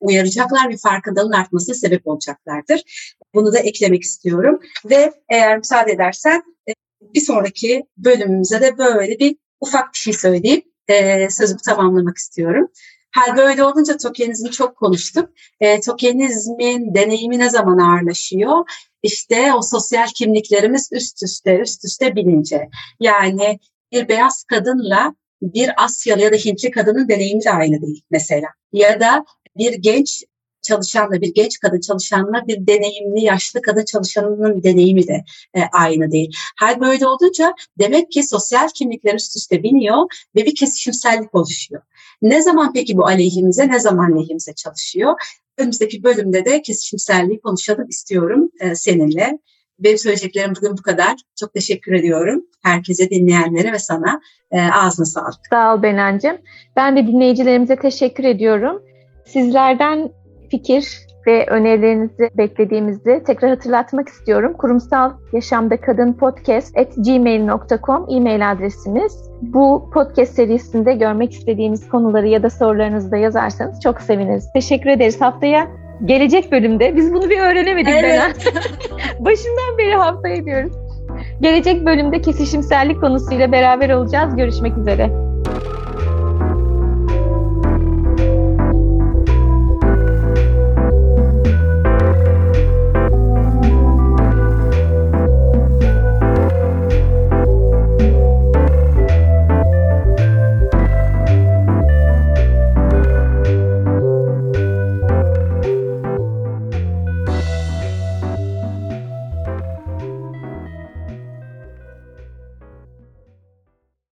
uyaracaklar 0.00 0.70
bir 0.70 0.78
farkındalığın 0.78 1.32
artmasına 1.32 1.74
sebep 1.74 2.06
olacaklardır. 2.06 2.82
Bunu 3.34 3.52
da 3.52 3.58
eklemek 3.58 4.02
istiyorum 4.02 4.60
ve 4.90 5.12
eğer 5.28 5.58
müsaade 5.58 5.92
edersen 5.92 6.42
e, 6.68 6.72
bir 7.14 7.20
sonraki 7.20 7.84
bölümümüze 7.96 8.60
de 8.60 8.78
böyle 8.78 9.18
bir 9.18 9.36
ufak 9.60 9.92
bir 9.94 9.98
şey 9.98 10.12
söyleyip 10.12 10.66
e, 10.88 11.30
sözümü 11.30 11.60
tamamlamak 11.66 12.16
istiyorum. 12.16 12.68
Hal 13.10 13.36
böyle 13.36 13.64
olunca 13.64 13.96
tokenizmi 13.96 14.50
çok 14.50 14.76
konuştuk. 14.76 15.30
E, 15.60 15.80
tokenizmin 15.80 16.94
deneyimi 16.94 17.38
ne 17.38 17.50
zaman 17.50 17.78
ağırlaşıyor? 17.78 18.70
İşte 19.02 19.54
o 19.54 19.62
sosyal 19.62 20.06
kimliklerimiz 20.14 20.88
üst 20.92 21.22
üste 21.22 21.58
üst 21.58 21.84
üste 21.84 22.16
binince. 22.16 22.68
Yani 23.00 23.58
bir 23.92 24.08
beyaz 24.08 24.44
kadınla 24.44 25.14
bir 25.42 25.84
Asyalı 25.84 26.20
ya 26.20 26.32
da 26.32 26.36
Hintli 26.36 26.70
kadının 26.70 27.08
deneyimi 27.08 27.44
de 27.44 27.50
aynı 27.50 27.82
değil 27.82 28.02
mesela. 28.10 28.48
Ya 28.72 29.00
da 29.00 29.24
bir 29.56 29.72
genç 29.72 30.24
çalışanla 30.62 31.20
bir 31.20 31.34
genç 31.34 31.58
kadın 31.58 31.80
çalışanla 31.80 32.46
bir 32.48 32.66
deneyimli 32.66 33.24
yaşlı 33.24 33.62
kadın 33.62 33.84
çalışanının 33.84 34.62
deneyimi 34.62 35.08
de 35.08 35.24
e, 35.54 35.60
aynı 35.72 36.10
değil. 36.10 36.36
Hal 36.56 36.80
böyle 36.80 37.06
olunca 37.06 37.54
demek 37.78 38.12
ki 38.12 38.22
sosyal 38.22 38.68
kimlikler 38.74 39.14
üst 39.14 39.36
üste 39.36 39.62
biniyor 39.62 40.06
ve 40.36 40.46
bir 40.46 40.54
kesişimsellik 40.54 41.34
oluşuyor. 41.34 41.82
Ne 42.22 42.42
zaman 42.42 42.72
peki 42.72 42.96
bu 42.96 43.06
aleyhimize 43.06 43.68
ne 43.68 43.80
zaman 43.80 44.18
lehimize 44.18 44.52
çalışıyor? 44.54 45.14
Önümüzdeki 45.58 46.02
bölümde 46.02 46.44
de 46.44 46.62
kesişimselliği 46.62 47.40
konuşalım 47.40 47.88
istiyorum 47.88 48.50
e, 48.60 48.74
seninle. 48.74 49.38
Benim 49.78 49.98
söyleyeceklerim 49.98 50.54
bugün 50.56 50.78
bu 50.78 50.82
kadar. 50.82 51.16
Çok 51.40 51.54
teşekkür 51.54 51.92
ediyorum 51.92 52.44
herkese, 52.62 53.10
dinleyenlere 53.10 53.72
ve 53.72 53.78
sana. 53.78 54.20
E, 54.50 54.60
ağzına 54.60 55.06
sağlık. 55.06 55.40
Sağ 55.50 55.74
ol 55.74 55.82
Benancığım. 55.82 56.38
Ben 56.76 56.96
de 56.96 57.06
dinleyicilerimize 57.06 57.76
teşekkür 57.76 58.24
ediyorum. 58.24 58.82
Sizlerden 59.26 60.10
fikir 60.50 61.08
ve 61.26 61.46
önerilerinizi 61.46 62.30
beklediğimizi 62.38 63.22
tekrar 63.26 63.50
hatırlatmak 63.50 64.08
istiyorum. 64.08 64.54
Kurumsal 64.58 65.12
Yaşamda 65.32 65.80
Kadın 65.80 66.12
Podcast 66.12 66.78
at 66.78 66.94
gmail.com 66.96 68.06
e-mail 68.10 68.50
adresimiz. 68.52 69.30
Bu 69.42 69.90
podcast 69.94 70.34
serisinde 70.34 70.92
görmek 70.94 71.32
istediğiniz 71.32 71.88
konuları 71.88 72.28
ya 72.28 72.42
da 72.42 72.50
sorularınızı 72.50 73.10
da 73.10 73.16
yazarsanız 73.16 73.80
çok 73.80 74.00
seviniriz. 74.00 74.52
Teşekkür 74.52 74.90
ederiz. 74.90 75.20
Haftaya 75.20 75.68
gelecek 76.04 76.52
bölümde 76.52 76.96
biz 76.96 77.14
bunu 77.14 77.30
bir 77.30 77.38
öğrenemedik 77.38 77.94
Evet. 77.96 78.36
Başından 79.20 79.78
beri 79.78 79.94
haftaya 79.94 80.44
diyoruz. 80.44 80.72
Gelecek 81.40 81.86
bölümde 81.86 82.20
kesişimsellik 82.20 83.00
konusuyla 83.00 83.52
beraber 83.52 83.90
olacağız. 83.90 84.36
Görüşmek 84.36 84.78
üzere. 84.78 85.10